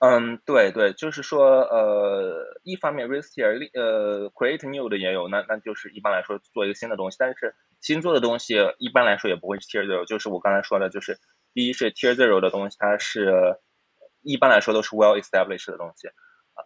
[0.00, 11.18] 嗯，对对，就是说，呃，一方面 raise tier，呃，create new 的也有，那那就是一般来说做一个新的东西，但是新做的东西一般来说也不会是 tier zero，就是我刚才说的，就是
[11.52, 13.56] 第一是 tier zero 的东西，它是
[14.22, 16.08] 一般来说都是 well established 的东西，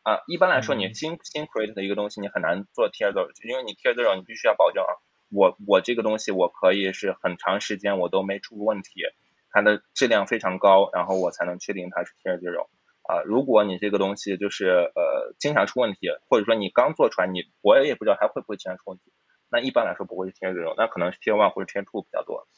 [0.02, 4.90] 啊，一般来说你新新 create 的一个东西，你很难做 tier zero，因为你 tier zero 你必须要保证啊，
[5.30, 9.02] 我我这个东西我可以是很长时间我都没出过问题，
[9.50, 12.68] 它的质量非常高，然后我才能确定它是 tier zero。
[13.06, 19.12] 啊，如果你这个东西就是呃经常出问题，或者说你刚做出来，你我也不知道它会不会经常出问题，
[19.50, 22.48] 那一般来说不会是 Tier Zero，那可能是 Tier One 或者 Tier Two 比较多。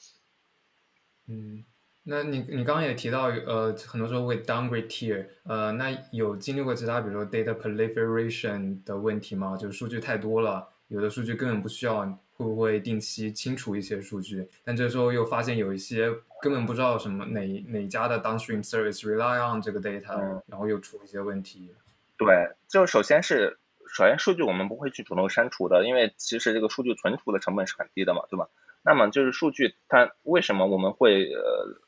[1.28, 1.64] 嗯，
[2.08, 9.56] 那你你刚刚也提到，呃，很多时候会 downgrade tier，呃，那有经历过其他比如说 data proliferation 的问题吗？
[9.56, 12.18] 就是数据太多了，有的数据根本不需要。
[12.38, 14.46] 会不会定期清除一些数据？
[14.62, 21.70] 但这时候又发现有一些根本不知道什么哪哪家的 downstream service rely on 这个 data，然后又出一些问题。
[22.18, 23.56] 对，就首先是
[23.88, 28.50] 首先数据我们不会去主动删除的，因为其实这个数据存储的成本是很低的嘛，对吧？
[28.82, 31.80] 那么就是数据它为什么我们会呃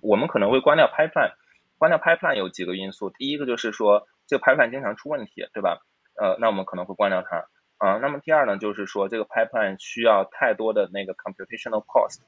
[0.00, 1.34] 我们可能会关掉 pipeline？
[1.78, 5.80] 关掉 pipeline 有几个因素，第一个就是说这个 pipeline 经常出问题，对吧？
[6.14, 7.46] 呃，那我们可能会关掉它。
[7.78, 12.20] 啊，那么第二呢，就是说这个 pipeline 需要太多的那个 computational cost，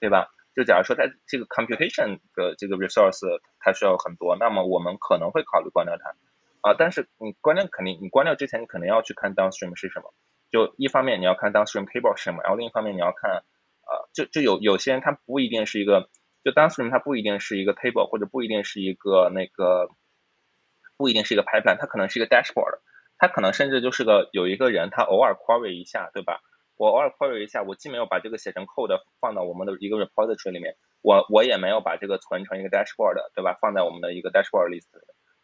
[0.00, 0.28] 对吧？
[0.56, 6.16] 就假如说它这个 computation 的这个 resource 它需要很多，那么我们可能会考虑关掉它。
[6.62, 10.12] 啊，但是你关掉肯定，你关掉之前你肯定要去看 downstream 是什么。
[10.50, 13.44] 就一方面你要看 downstream table 是什么，然后另一方面你要看，
[13.86, 16.08] 呃，就就有有些人他不一定是一个，
[16.46, 19.88] 就 downstream 它不一定是一个 table 或者不一定是一个那个，
[20.96, 22.78] 不一定是一个 pipeline，它可能是一个 dashboard。
[23.18, 26.42] 它可能甚至就是个有一个人，他偶尔 query 一下，对吧？
[26.76, 33.58] 我偶尔 query 一下，我既没有把这个写成 code 放到我们的一个 repository 里面，我我也没有把这个存成一个 dashboard，对吧？
[33.60, 34.86] 放在我们的一个 dashboard list。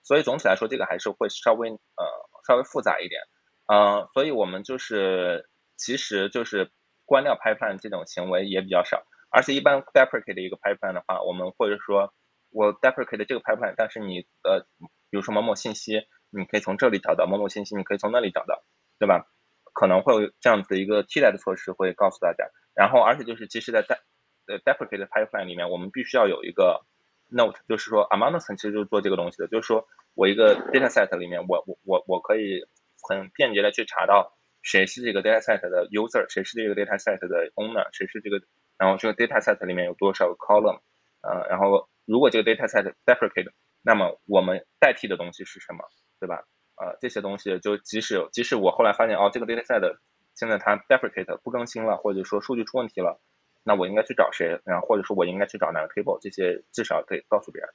[0.03, 2.05] 所以总体来说，这个还是会稍微呃
[2.47, 3.23] 稍微复杂一点，
[3.67, 6.71] 呃，所以我们就是其实就是
[7.07, 12.13] 关掉 pipeline 这种行为也比较少，而且一般 deprecate 的一个 pipeline 的话，我们或者说
[12.51, 14.67] 我 deprecate 这个 pipeline，但是你呃
[15.11, 16.07] 比如说某某信息。
[16.35, 18.65] 你可以从这里找到某某信息，你可以从那里找到，
[18.99, 19.27] 对吧？
[19.75, 22.47] 可能会有这样子的一个替代的措施会告诉大家。
[22.75, 24.01] 然后，而且就是其实，在在
[24.47, 26.87] 呃 deprecate pipeline 里面，我们必须要有一个
[27.29, 32.65] note，就是说 among us 其实就是做这个东西的，就是说我一个 data set 里面，我我我我可以
[33.07, 38.41] 很便捷的去查到谁是这个 data set 的 user，谁是这个 data set 的 owner，谁是这个，
[38.79, 40.81] 然后这个 data set 里面有多少个 column，
[41.21, 43.51] 呃，然后如果这个 data set deprecate，
[43.83, 45.85] 那么我们代替的东西是什么？
[46.21, 46.45] 对吧？
[46.77, 49.99] 呃，这些东西就即使即使我后来发现哦，这个 dataset
[50.35, 53.21] 现在它 deprecate 不更新了，或者说数据出问题了，
[53.63, 54.61] 那我应该去找谁？
[54.65, 56.19] 然后或者说我应该去找哪个 table？
[56.21, 57.71] 这些至少可以告诉别人。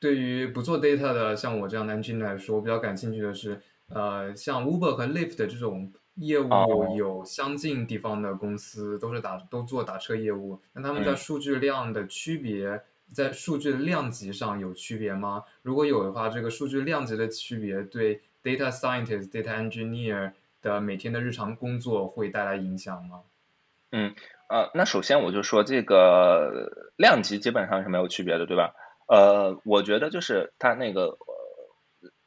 [0.00, 12.82] 对于不做 data 的像我这样的 engineer 来说，我比较感兴趣的是，呃，像 Uber 和 Lyft 这种业务有相近地方的公司，都是打都做打车业务，那他们在数据量的区别。
[13.10, 15.42] 在数据的量级上有区别吗？
[15.62, 23.22] 如果有的话，这个数据量级的区别对 data scientist、data engineer 的每天的日常工作会带来影响吗？
[23.92, 24.14] 嗯，
[24.50, 28.74] 呃，那首先我就说这个量级基本上是没有区别的，对吧？
[29.06, 31.16] 呃，我觉得就是它那个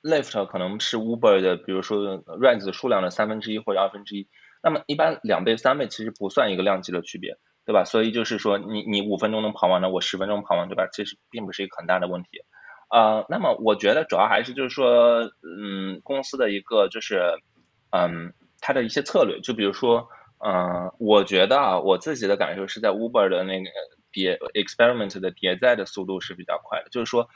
[0.03, 4.27] Lyft 可能是 Uber 的，比如说 rides 数量的三分之一或者二分之一，
[4.63, 7.37] 那么一般两倍、三倍其实不算一个量级的区别。
[7.63, 7.85] 对吧？
[7.85, 10.89] 所以就是说，你你五分钟能跑完的，我十分钟跑完，对吧？
[10.91, 12.29] 其实并不是一个很大的问题。
[12.89, 17.21] 呃，那么我觉得主要还是就是说，嗯，公司的一个就是，
[17.91, 19.39] 嗯，它的一些策略。
[19.41, 20.09] 就比如说，
[20.43, 23.69] 嗯，我觉得啊，我自己的感受是在 Uber 的那个
[24.11, 26.89] 叠 experiment 的迭代的速度是比较快的。
[26.89, 27.29] 就是说，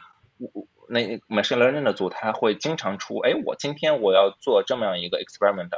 [0.90, 5.70] 那 machine learning 的组他会经常出，哎，我今天我要做这么样一个 experiment，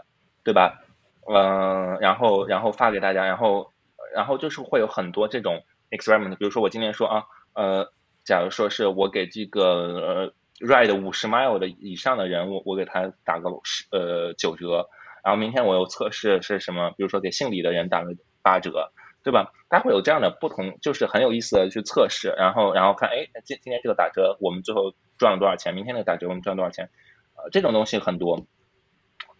[0.43, 0.81] 对吧？
[1.27, 3.71] 嗯，然后然后发给大家，然后。
[4.15, 7.91] 然后就是会有很多这种 experiment，比如说我今天说啊，呃，
[8.23, 10.33] 假如说是我给这个呃
[10.65, 14.87] ride 五十 mile 的以上的人，我我给他打个十呃九折，
[15.25, 18.91] 然后明天我又测试是什么，比如说给姓李的人打个八折，
[19.27, 19.51] 对吧？
[19.69, 25.73] 它会有这样的不同，就是很有意思的去测试，然后然后看，哎，今今天这个打折我们最后赚了多少钱？
[25.73, 26.89] 明天那个打折我们赚多少钱？
[27.35, 28.47] 呃，这种东西很多。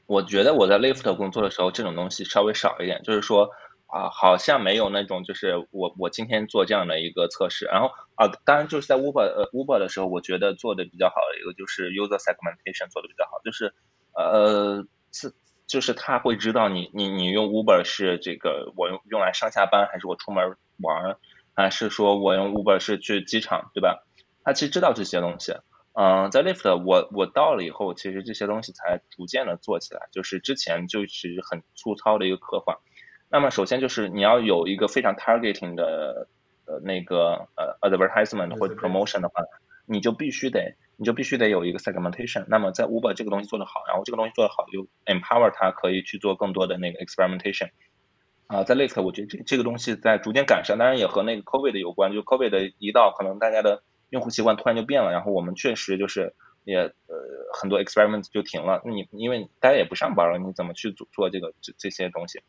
[0.05, 3.51] 我觉得我在 Lyft 工作的时候，这种东西稍微少一点，就是说。
[3.89, 13.73] 啊，好像没有那种，就是我我今天做这样的一个测试，然后啊，当然就是在 Uber 呃 Uber 的时候，我觉得做的比较好的一个就是 user segmentation 做的比较好，就是
[14.13, 15.31] 呃是
[15.68, 21.18] 就是他会知道你你你用 Uber 是这个我用用来上下班，还是我出门玩，
[21.53, 24.05] 还是说我用 Uber 是去机场，对吧？
[24.43, 25.53] 他其实知道这些东西，
[25.93, 32.80] 嗯，在 Lyft 我我到了以后，其实这些东西才逐渐的做起来，就是之前就是很粗糙的一个刻画。
[33.30, 36.30] 那么首先就是你要有一个非常 targeting 的
[36.65, 39.43] 呃那个呃 advertisement 或者 promotion 的话，
[39.86, 42.45] 你就必须得你就必须得有一个 segmentation。
[42.50, 47.70] 那么在 Uber 这个东西做得好，然后这个东西做得好，就 empower 它可以去做更多的那个 experimentation。
[48.48, 56.34] 啊，在 Lyft 我觉得这这个东西在逐渐赶上，当然也和那个 COVID 有关，就 COVID 的一到，可能大家的用户习惯突然就变了，然后我们确实就是
[56.64, 56.93] 也呃
[57.54, 58.82] 很多 experiment 就停了。
[58.86, 62.41] 你因为大家也不上班了，你怎么去做做这个这这些东西？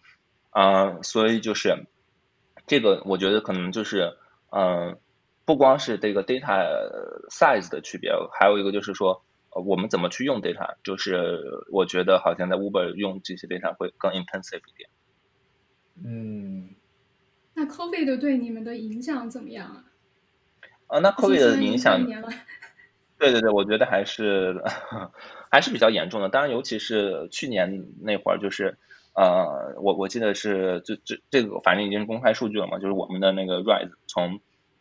[0.51, 1.85] 啊，所以就是
[2.67, 4.17] 这个，我觉得可能就是，
[4.51, 4.99] 嗯，
[5.49, 6.69] 不光是这个 data
[7.31, 9.23] size 的区别，还有一个就是说，
[9.65, 11.41] 我们怎么去用 data，就是
[11.73, 14.91] 我觉得好像在 Uber 用这些 data 会更 intensive 一点。
[16.05, 16.69] 嗯，
[17.55, 19.85] 那 COVID 对你们的影响怎么样啊？
[20.89, 22.05] 啊，那 COVID 的影响，
[23.19, 24.63] 对对对，我觉得还是
[25.51, 26.29] 还是比较严重的。
[26.29, 28.77] 当然，尤其是去年那会儿，就是。
[29.15, 34.39] 呃，我我记得是这这这个反正已经是公开数据了嘛，就是我们的那个 rise 从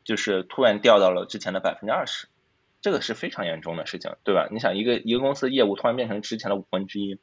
[0.08, 2.28] 就是突然掉到了之前的百分之二十，
[2.82, 4.48] 这个是非常严重的事情，对吧？
[4.50, 7.20] 你想一个一个公司的业务突然变成之前的五分之一，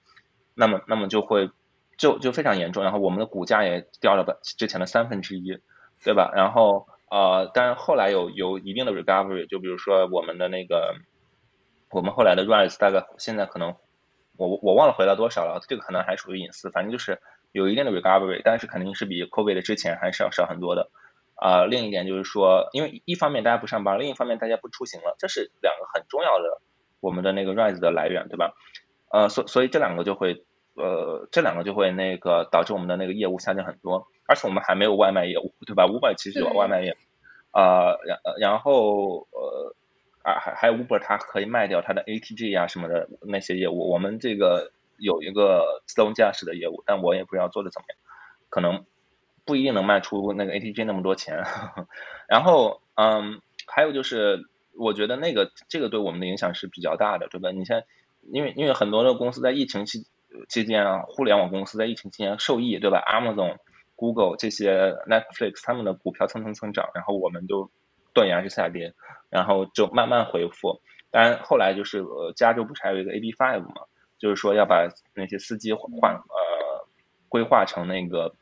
[0.55, 1.51] 那么那么就会
[1.97, 5.59] 就就非常严重，然后我们的股价也掉了百之前的三分之一，
[6.05, 6.31] 对吧？
[6.37, 10.95] 然后呃，但是后来有有一定的 recovery，就比如说我们的那个
[11.91, 13.75] 我们后来的 rise 大概现在可能。
[14.37, 17.21] 我我忘了回到多少了，这个可能还属于隐私，反正就是
[17.53, 20.91] 有一定的 recovery，但是肯定是比 COVID 的之前还是要少很多的。
[21.35, 26.61] 啊，另一点就是说，因为一方面大家不上班，另一方面大家不出行了，这是两个很重要的
[27.01, 28.55] 我们的那个 rise 的来源，对吧？
[29.11, 36.97] 呃，所所以这两个就会呃这两个就会那个导致我们的那个业务下降很多，而且我们还没有外卖业务，对吧？Uber 其实有外卖业务，
[37.59, 39.75] 啊，然然后呃。
[40.25, 43.91] 啊，还还有 Uber，它可以卖掉它的 ATG 啊什么的那些业务。
[43.91, 47.99] 我们这个有一个自动驾驶的业务，但我也不知道做的怎么样，
[48.49, 48.87] 可能
[49.45, 51.45] 不一定能卖出那个 ATG 那么多钱。
[52.29, 54.45] 然后，嗯，还有就是，
[54.77, 57.51] 我觉得那个这个对我们的影响是比较大的，对吧？
[57.51, 57.83] 你像，
[58.23, 60.07] 因为因为很多的公司在疫情期
[60.49, 63.57] 期间啊，互联网公司在疫情期间受益，对吧？Amazon、
[63.97, 67.71] Google 这些 Netflix 他们的股票蹭蹭蹭涨，然后我们就。
[68.15, 68.95] 断崖式下跌，
[69.29, 70.81] 然后就慢慢恢复。
[71.11, 73.75] 当然后来就是呃，加州不是还有一个 AB five 嘛，
[74.21, 74.87] 就是说要把
[75.17, 76.87] 那些司机换呃
[77.29, 78.33] 规划成那个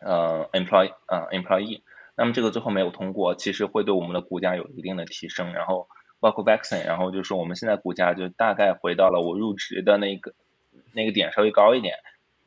[0.00, 1.82] 呃 employee 啊 employee。
[2.16, 5.52] 那么这个最后没有通过，其实会对我们的股价有一定的提升。
[5.52, 5.88] 然后
[6.20, 10.34] 包括 vaccine，然后就是我们现在股价就大概回到了我入职的那个
[10.92, 11.96] 那个点稍微高一点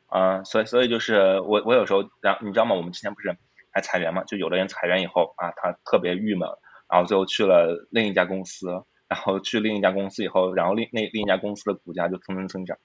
[0.06, 0.44] 啊。
[0.44, 2.74] 所以所以就是我我有时候然后你知道吗？
[2.74, 3.36] 我们之前不是。
[3.72, 4.24] 还裁员嘛？
[4.24, 6.48] 就有的人裁员以后啊，他特别郁闷，
[6.90, 8.66] 然后最后去了另一家公司，
[9.06, 12.76] 然后去另一家公司以后，然后另那另一家公司的股价就蹭蹭蹭涨，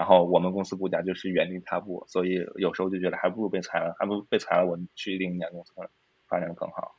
[0.00, 5.74] 然后我们公司股价就是原地踏步，所以有时候就觉得还不如被裁了，还不如被裁了，我去另一家公司
[6.26, 6.96] 发展更好。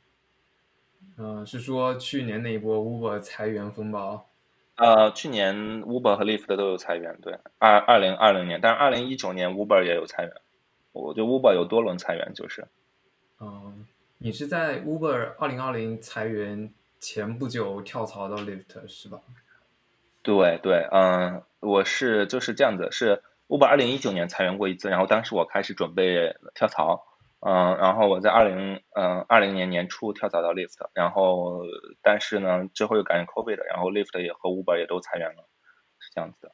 [1.18, 4.28] 嗯，是说去年那一波 Uber 裁员风暴？
[4.76, 10.32] 呃，去年 Uber 和 Lyft 都有裁员，对，二二零二零年，但是二零一九年 Uber 也有裁员，
[10.92, 12.68] 我觉得 Uber 有多轮裁员就是。
[13.40, 13.84] 嗯，
[14.18, 19.18] 你是在 Uber 二零二零裁员前不久跳槽到 Lyft 是吧？
[20.22, 27.04] 对对，嗯，我是就是这样子，是 Uber 二零一九年裁员过一次，然后当时我开始准备跳槽，
[27.40, 31.62] 嗯，然后我在二零嗯二零年年初跳槽到 Lyft，然后
[32.02, 35.48] 但是呢之后又赶上 COVID，然后 Lyft 也和 Uber 也都裁员了，
[35.98, 36.52] 是这样子的。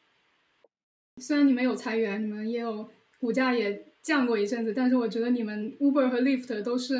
[1.18, 2.88] 虽然你们有裁员，你们也有
[3.20, 3.86] 股价也。
[4.00, 6.94] 降过一阵子，但是我觉得你们 Uber 和 Lyft 都是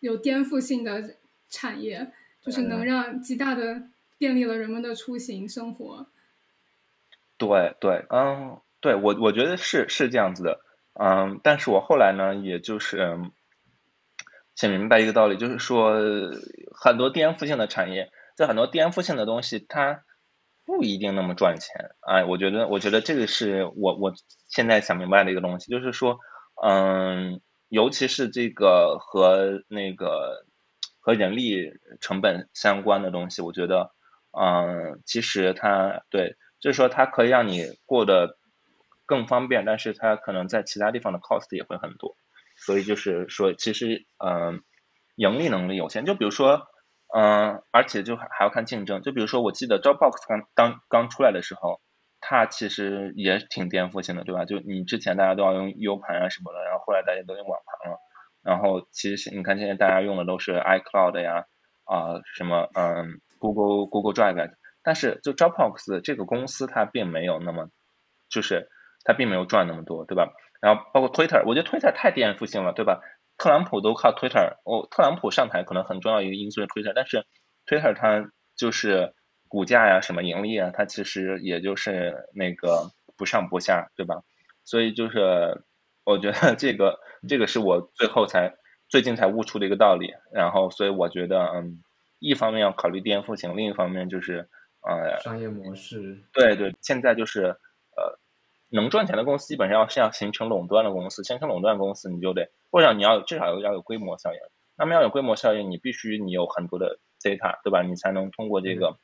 [0.00, 1.02] 有颠覆性的
[1.48, 3.80] 产业，就是能让极大的
[4.22, 6.06] 便利了人们的出行生活。
[7.36, 10.60] 对对，嗯，对我我觉得是是这样子的，
[10.94, 13.18] 嗯，但是我后来呢，也就是
[14.54, 15.96] 想明白一个道理，就是说
[16.72, 20.04] 很多颠覆性的产业，在很多颠覆性的东西，它
[20.64, 21.90] 不一定那么赚钱。
[22.06, 24.12] 哎，我觉得我觉得这个是我我
[24.46, 26.20] 现在想明白的一个东西，就是说。
[26.64, 30.44] 嗯，尤其是这个和那个
[31.00, 33.90] 和人力成本相关的东西，我觉得，
[34.38, 38.38] 嗯，其实它对，就是说它可以让你过得
[39.06, 42.16] 更方便，但是它可能在其他地方的 cost 也会很多，
[42.56, 44.62] 所以就是说，其实，嗯，
[45.16, 46.04] 盈利能力有限。
[46.04, 46.66] 就比如说，
[47.14, 49.02] 嗯，而且就还要看竞争。
[49.02, 51.80] 就比如说，我记得 Dropbox 刚刚刚出来的时候。
[52.24, 54.44] 它其实也挺颠覆性的，对吧？
[54.44, 57.98] 就你之前大家都要用 U 盘啊什么的，然后后来大家都用网盘了，
[58.44, 61.46] 然后其实你看现在大家用的都是 iCloud 呀，
[61.82, 64.52] 啊什么嗯 Google Google Drive，
[64.84, 67.68] 但是就 Dropbox 这个公司它并没有那么，
[68.30, 68.68] 就是
[69.04, 70.32] 它并没有赚那么多，对吧？
[70.60, 73.00] 然后包括 Twitter，我觉得 Twitter 太颠覆性了，对吧？
[73.36, 77.26] 特朗普都靠 Twitter，哦，特朗普上台可能很重要一个因素是 Twitter，但是
[77.66, 79.12] Twitter 它就是
[79.48, 84.22] 股价呀、什么盈利啊，它其实也就是那个不上不下，对吧？
[84.64, 85.64] 所以就是
[86.04, 88.54] 我觉得这个这个是我最后才
[88.88, 91.82] 最近才悟出的一个道理，然后所以我觉得嗯，
[92.22, 94.48] 一方面要考虑颠覆性，另一方面就是
[94.80, 97.42] 呃商业模式，对对，现在就是
[97.96, 98.18] 呃。
[98.74, 104.38] 能赚钱的公司基本上要是要形成垄断的公司，形成垄断公司，你就得或者你要至少要有规模效应。
[104.78, 107.82] 那么要有规模效应，你必须你有很多的 data，对吧？
[107.82, 108.96] 你才能通过这个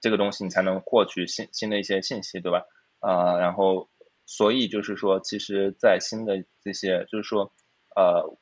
[0.00, 2.64] 这个东西，你才能获取新新的一些信息，对吧？
[2.98, 3.88] 啊，然后
[4.24, 7.52] 所以就是说，其实，在新的这些，就是说，
[7.94, 8.36] 呃，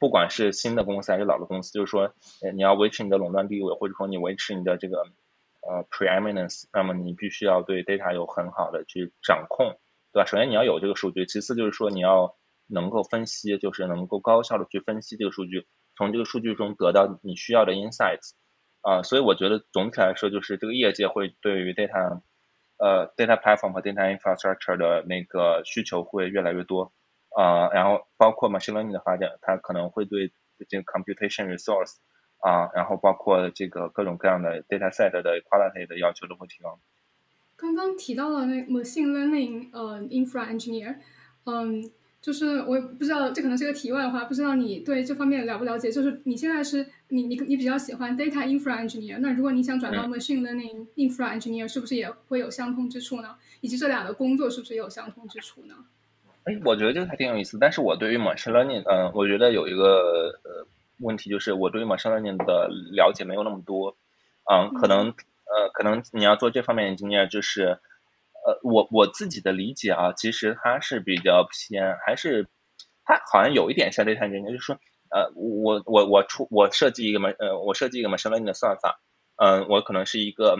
[0.00, 5.04] 不管是新的公司还是老的公司，就是说，呃你要维持你的垄断地位，或者说你维持你的这个
[5.60, 9.78] 呃 preeminence，那么你必须要对 data 有很好的去掌控。
[10.12, 10.26] 对吧？
[10.26, 12.34] 首先你要有这个数据，其次就是说你要
[12.66, 18.32] 能够分析，就是能够高效的去分析这个数据，从这个数据中得到你需要的 insights。
[18.80, 22.22] 啊，所以我觉得总体来说，就是这个业界会对于 data，
[22.78, 26.92] 呃，data platform 和 data infrastructure 的那个需求会越来越多。
[27.36, 30.32] 啊，然后包括 machine learning 的发展，它可能会对
[30.68, 31.96] 这个 computation resource，
[32.38, 36.78] 啊，然后包括这个各种各样的 data set 的 quality 的要求都会提高。
[37.56, 40.96] 刚刚提到了那 machine learning，呃，infra engineer，
[41.44, 45.90] 嗯，就是我也不知道，这可能是个题外话，不知道你对这方面了不了解？
[45.92, 53.36] 就是你现在是你你你比较喜欢 data infra engineer，那如果你想转到 machine learning infra engineer，是不是也会有相通之处呢？
[53.60, 55.74] 以及这俩的工作是不是也有相通之处呢？
[56.44, 57.58] 哎，我觉得这个还挺有意思。
[57.58, 60.66] 但是我对于 machine learning，嗯，我觉得有一个呃
[60.98, 63.96] 问题，就是我对于 machine learning 的了解没有那么多，
[64.50, 65.14] 嗯，可能。
[65.52, 67.80] 呃，可能你要做这方面的经验，就是，
[68.46, 72.46] 呃，我我自己的理解啊，其实它是比较偏，还是
[73.04, 74.76] 它好像有一点像 data engineer，就是说，
[75.10, 79.00] 呃，我我我出我设计一个嘛，呃，我设计一个 machine learning 的算法，
[79.34, 80.56] 嗯，我可能是一个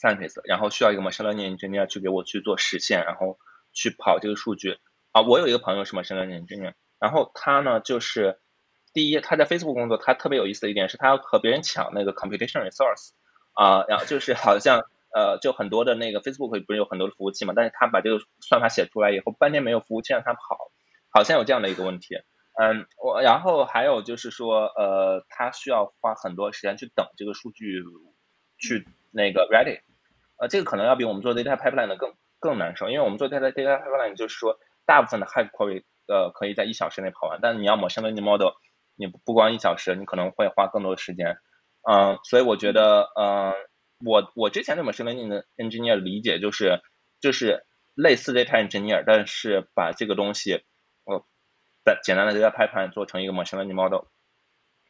[0.00, 3.36] scientist，然后需要一个 machine learning engineer 去给我去做实现，然后
[3.72, 4.78] 去跑这个数据
[5.12, 5.22] 啊。
[5.22, 8.40] 我有一个朋友是 machine learning engineer，然后他呢，就是
[8.92, 13.10] 第一，他在 Facebook 工作，他特别有意思的一点是他要和别人抢那个 computation resource。
[13.54, 20.72] 啊，然后就是好像呃，就很多的那个 Facebook 不是有很多的服务器嘛，但是他把这个算法写出来以后，半天没有服务器让他跑，
[21.10, 22.16] 好像有这样的一个问题。
[22.58, 27.82] 嗯，我然后还有就是说，呃，他需要花很多时间去等这个数据
[28.56, 29.82] 去那个 ready，
[30.38, 38.50] 呃，这个可能要比我们做 data pipeline 的更更难受，因为我们做 data data pipeline 就是说，大部分的 high query 呃可以在一小时内跑完，但是你要 machine learning model，
[38.96, 41.38] 你不光一小时，你可能会花更多的时间。
[41.88, 43.54] 嗯，所以我觉得，嗯，
[44.04, 46.80] 我我之前对 machine learning 的 engineer 理解就是，
[47.20, 47.64] 就是
[47.94, 50.64] 类似 data engineer，但是把这个东西，
[51.04, 51.24] 呃，
[51.84, 54.06] 在简单的 data pipeline 做成一个 machine learning model。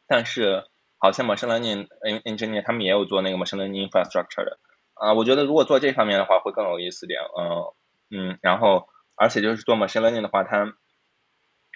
[0.07, 0.65] 但是
[0.97, 1.87] 好像 machine learning
[2.23, 4.59] engineer 他们也有做那个 machine learning infrastructure 的，
[5.03, 7.73] 啊，我觉得如果做这方面的话会更有意思点，嗯
[8.09, 10.73] 嗯，然后而且就是做 machine learning 的话，它，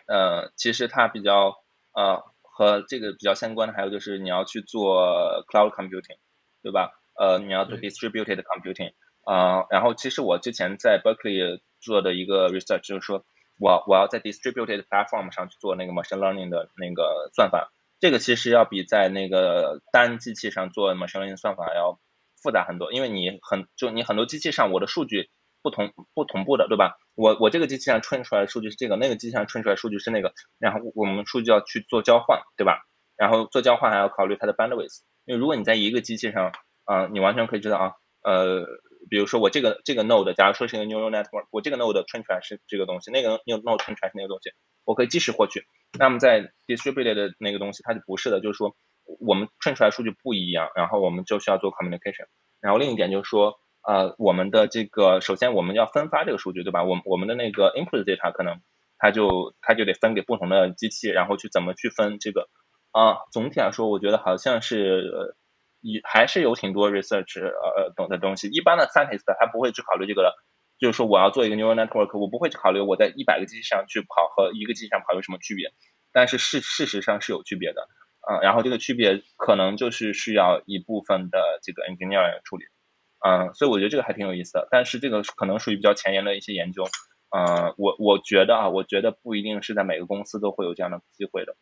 [0.08, 1.56] 呃，其实它比较，
[1.94, 2.24] 呃。
[2.60, 6.18] 和这个比较相关的还有就是你要去做 cloud computing，
[6.64, 6.90] 对吧？
[7.16, 8.94] 呃，你要做 distributed computing，
[9.26, 13.24] 啊，然后其实我之前在 Berkeley 做的一个 research 就是说
[13.60, 22.00] 我我要在 distributed platform 上去做那个 machine learning 的那个算法，这个其实要比在那个单机器上做 machine learning 算法要
[22.42, 25.30] 复杂很多，因为你很就你很多机器上我的数据。
[25.64, 26.98] 不同不同步的，对吧？
[27.16, 32.86] 我我这个机器上 train 出来的数据是这个，那个机器上 train 出来数据是那个，然后我们数据要去做交换，对吧？
[33.18, 36.54] 然后做交换还要考虑它的 bandwidth，因为如果你在一个机器上，
[36.86, 38.66] 啊，你完全可以知道啊，呃，
[39.10, 44.52] 比如说我这个这个 node，假如说是一个 neural network，我这个 node 传出来是这个东西，那个 node 传出来是那个东西，
[44.86, 45.66] 我可以即时获取。
[46.00, 48.78] 那么在 distributed 的那个东西它就不是的，就是说
[49.20, 52.28] 我们 train 出来数据不一样，然后我们就需要做 communication。
[52.62, 53.60] 然后另一点就是说。
[53.88, 56.84] 呃，我们的这个首先我们要分发这个数据，对吧？
[56.84, 58.60] 我我们的那个 input data 可能
[58.98, 62.50] 它就它就得分给不同的机器，然后去怎么去分这个
[62.92, 63.20] 啊？
[63.32, 65.38] 总体来说，我觉得好像是
[65.80, 68.50] 一还是有挺多 research 呃懂的东西。
[68.50, 70.36] 一般的 scientist 他不会去考虑这个的，
[70.80, 75.72] 就是说我要做一个 neural network，我不会去考虑我在一百个机器上去跑和一个机器上跑有什么区别。
[76.12, 77.88] 但是事事实上是有区别的
[78.28, 78.40] 啊。
[78.42, 82.66] 然后这个区别可能就是需要一部分的这个 engineer 来处理。
[83.26, 86.84] 嗯，所以我觉得这个还挺有意思的，但是这个可能属于比较前沿的一些研究。
[87.36, 91.56] 嗯，我我觉得啊，我觉得不一定是在每个公司都会有这样的机会的。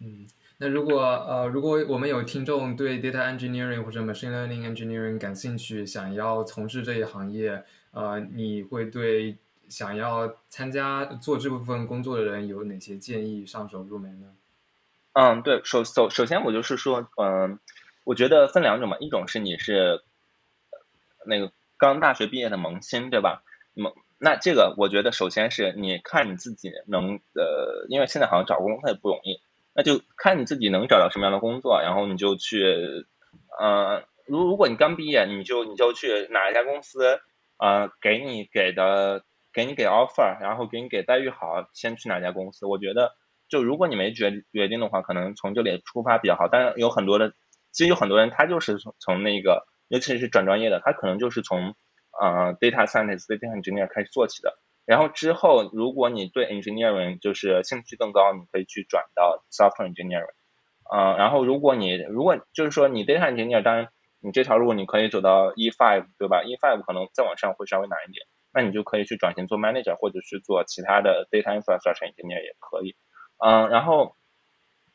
[0.00, 14.34] 嗯，那如果呃，如果我们有听众对 data engineering 或者 machine learning engineering 感兴趣，想要从事这一行业，呃，你会对想要参加做这部分工作的人有哪些建议上手入门呢？
[15.12, 17.58] 嗯，对，首首首先我就是说，嗯，
[18.04, 20.02] 我觉得分两种嘛，一种是你是
[21.26, 23.42] 那个刚大学毕业的萌新，对吧？
[23.74, 29.40] 萌，那这个我觉得首先是你看你自己能呃，因为现在好像找工作也不容易。
[29.72, 33.06] 那就看你自己能找到什么样的工作，然后你就去，
[33.56, 37.20] 呃，如如果你刚毕业，你就你就去哪一家公司，
[37.56, 42.66] 呃，给你给的给你给 offer，然后给你给待遇好，先去哪家公司。
[42.66, 43.14] 我觉得，
[43.50, 46.48] 就如果你没决决定的话，可能从这里出发比较好。
[46.48, 47.34] 但是有很多的，
[47.72, 51.74] 其实有很多人他就是从从那个，尤其是转专业的，他可能就是从
[52.18, 54.56] 呃 data scientist、data engineer 开始做起的。
[54.86, 60.32] 然后之后，如果你对 engineering 就是兴趣更高，你可以去转到 software engineering。
[60.92, 63.88] 嗯，然后如果你如果就是说你 data engineer，当然
[64.20, 72.96] 你这条路你可以走到 E five，对吧？E five 可能再往上会稍微难一点，那你就可以去转型做 manager，或者是做其他的 data infrastructure engineer 也可以。
[73.44, 74.16] 嗯，然后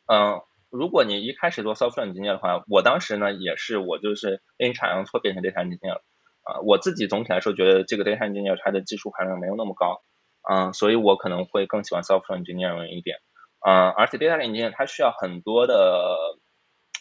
[0.07, 6.01] 嗯，如果你一开始做 software engineer 的话，我当时呢也是我就是阴差阳错变成 data engineer。
[6.45, 10.03] 啊，我自己总体来说觉得这个 data engineer 它的技术含量没有那么高，
[10.47, 13.17] 嗯，所以我可能会更喜欢 software engineer 一点，
[13.65, 16.15] 嗯，而且 data engineer 它需要很多的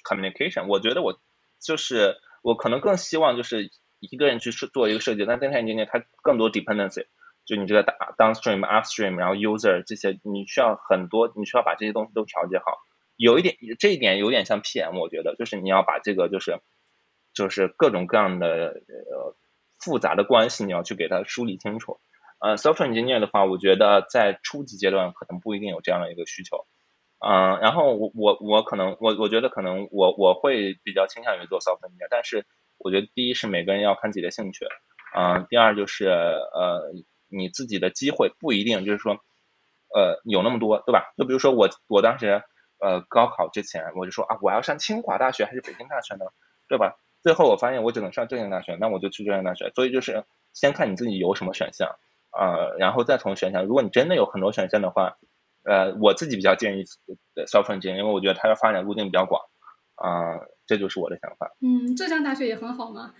[0.09, 1.21] communication，我觉得我
[1.61, 3.69] 就是我可能更希望就是
[4.01, 7.05] 一个人去做一个设计，但 data engineer 它更多 dependency，
[7.45, 7.85] 就你这个
[8.17, 12.79] downstream、upstream，然后 user 这些，你需要很多，你需要把这些东西都调节好，
[13.17, 16.61] 有一点这一点有点像 PM，我觉得就是你要把这个就是。
[17.37, 19.35] 就是各种各样的呃
[19.81, 21.99] 复杂的关系，你要去给它梳理清楚。
[22.39, 26.65] 呃，software engineer 的话，我觉得在初级阶段可能不一定有这样的一个需求。
[27.19, 32.47] 嗯，然后我我我可能我我觉得可能我我会比较倾向于做 software engineer，但是
[32.79, 34.69] 我觉得第一是每个人要看自己的兴趣，
[35.17, 36.93] 嗯，第二就是呃
[37.37, 39.15] 你自己的机会不一定就是说
[39.95, 41.13] 呃有那么多，对吧？
[41.17, 42.43] 就比如说我我当时
[42.79, 46.25] 呃高考之前我就说啊我要上清华大学还是北京大学呢，
[46.69, 46.97] 对吧？
[47.23, 49.71] 最后我发现我只能上浙江大学，那我就去浙江大学。
[49.75, 51.89] 所以就是先看你自己有什么选项，
[52.39, 53.65] 呃，然后再从选项。
[53.65, 55.17] 如果你真的有很多选项的话，
[55.65, 56.85] 呃，我自己比较建议
[57.47, 59.41] software engineer，因为我觉得它的发展路径比较广，
[59.95, 61.51] 啊，这就是我的想法。
[61.63, 63.15] 嗯，浙江大学也很好嘛。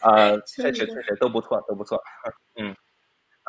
[0.00, 2.02] 啊 确实确实都不错，都不错。
[2.60, 2.74] 嗯，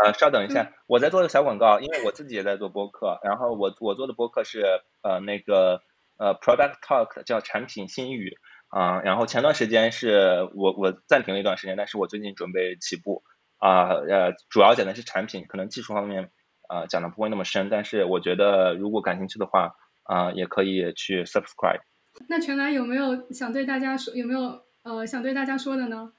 [0.03, 4.63] 呃，稍等一下，我在做个小广告，因为我自己也在做播客，然后我我做的播客是
[5.01, 5.81] 呃那个
[6.17, 8.37] 呃 product talk，叫产品新语。
[8.67, 13.23] 啊，然后前段时间是我我暂停了一段时间，但是我最近准备起步
[13.57, 16.31] 啊，呃，主要讲的是产品，可能技术方面
[16.67, 21.79] 啊讲的不会那么深，但是我觉得如果感兴趣的话啊，也可以去 subscribe。
[22.27, 26.13] 那全来有没有想对大家说，有没有呃想对大家说的呢？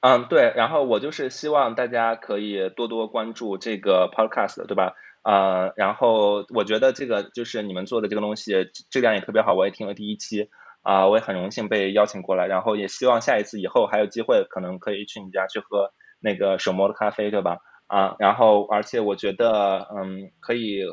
[0.00, 4.94] 嗯，对，然后我就是希望大家可以多多关注这个 podcast，对吧？
[5.22, 10.48] 啊，然后我觉得这个就是你们做的这个东西质量也特别好，我也听了第一期。
[10.82, 17.58] 啊，我也很荣幸被邀请过来，然后也希望下一次以后还有机会，可能可以去你家去喝那个手磨的咖啡，对吧？
[17.88, 20.84] 啊，然后而且我觉得，嗯，可以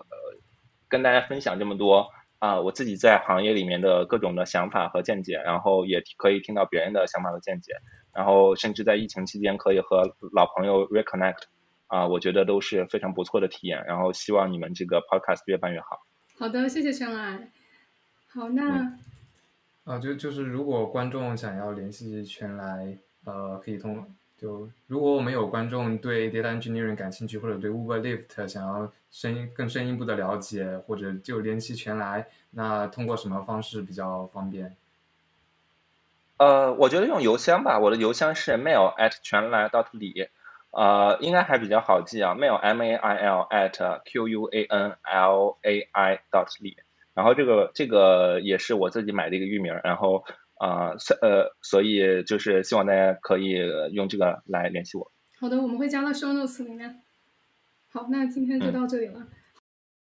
[0.90, 2.10] 跟大家分享这么多
[2.46, 7.74] 啊，我自己在行业里面的各种的想法和见解，然后也可以听到别人的想法和见解，
[8.14, 11.42] 然后甚至在疫情期间可以和老朋友 reconnect，
[11.88, 16.06] 啊，我觉得都是非常不错的体验，然后希望你们这个 podcast 越办越好。
[16.38, 17.50] 好的，谢谢全来。
[18.28, 18.94] 好，那。
[19.86, 24.06] 啊，就就是如果观众想要联系全来，呃，可以通
[24.38, 34.76] 就如果我们有观众对 data engineering 感兴趣，或者对 Uber Lift 想要深更深一步的了解，或者就联系全来，那通过什么方式比较方便？
[36.38, 40.28] 呃，我觉得用邮箱吧，我的邮箱是 mail at 全来 dot 里，
[40.72, 46.78] 呃，应该还比较好记啊，mail m a i l at q u a n l a i dot 里。
[47.14, 50.26] 然后这个这个也是我自己买的一个域名，然后
[50.66, 53.56] 啊，呃，所以就是希望大家可以
[53.92, 55.12] 用这个来联系我。
[55.40, 57.04] 好的，我们会加到 show notes 里面。
[57.88, 59.28] 好，那今天就到这里了。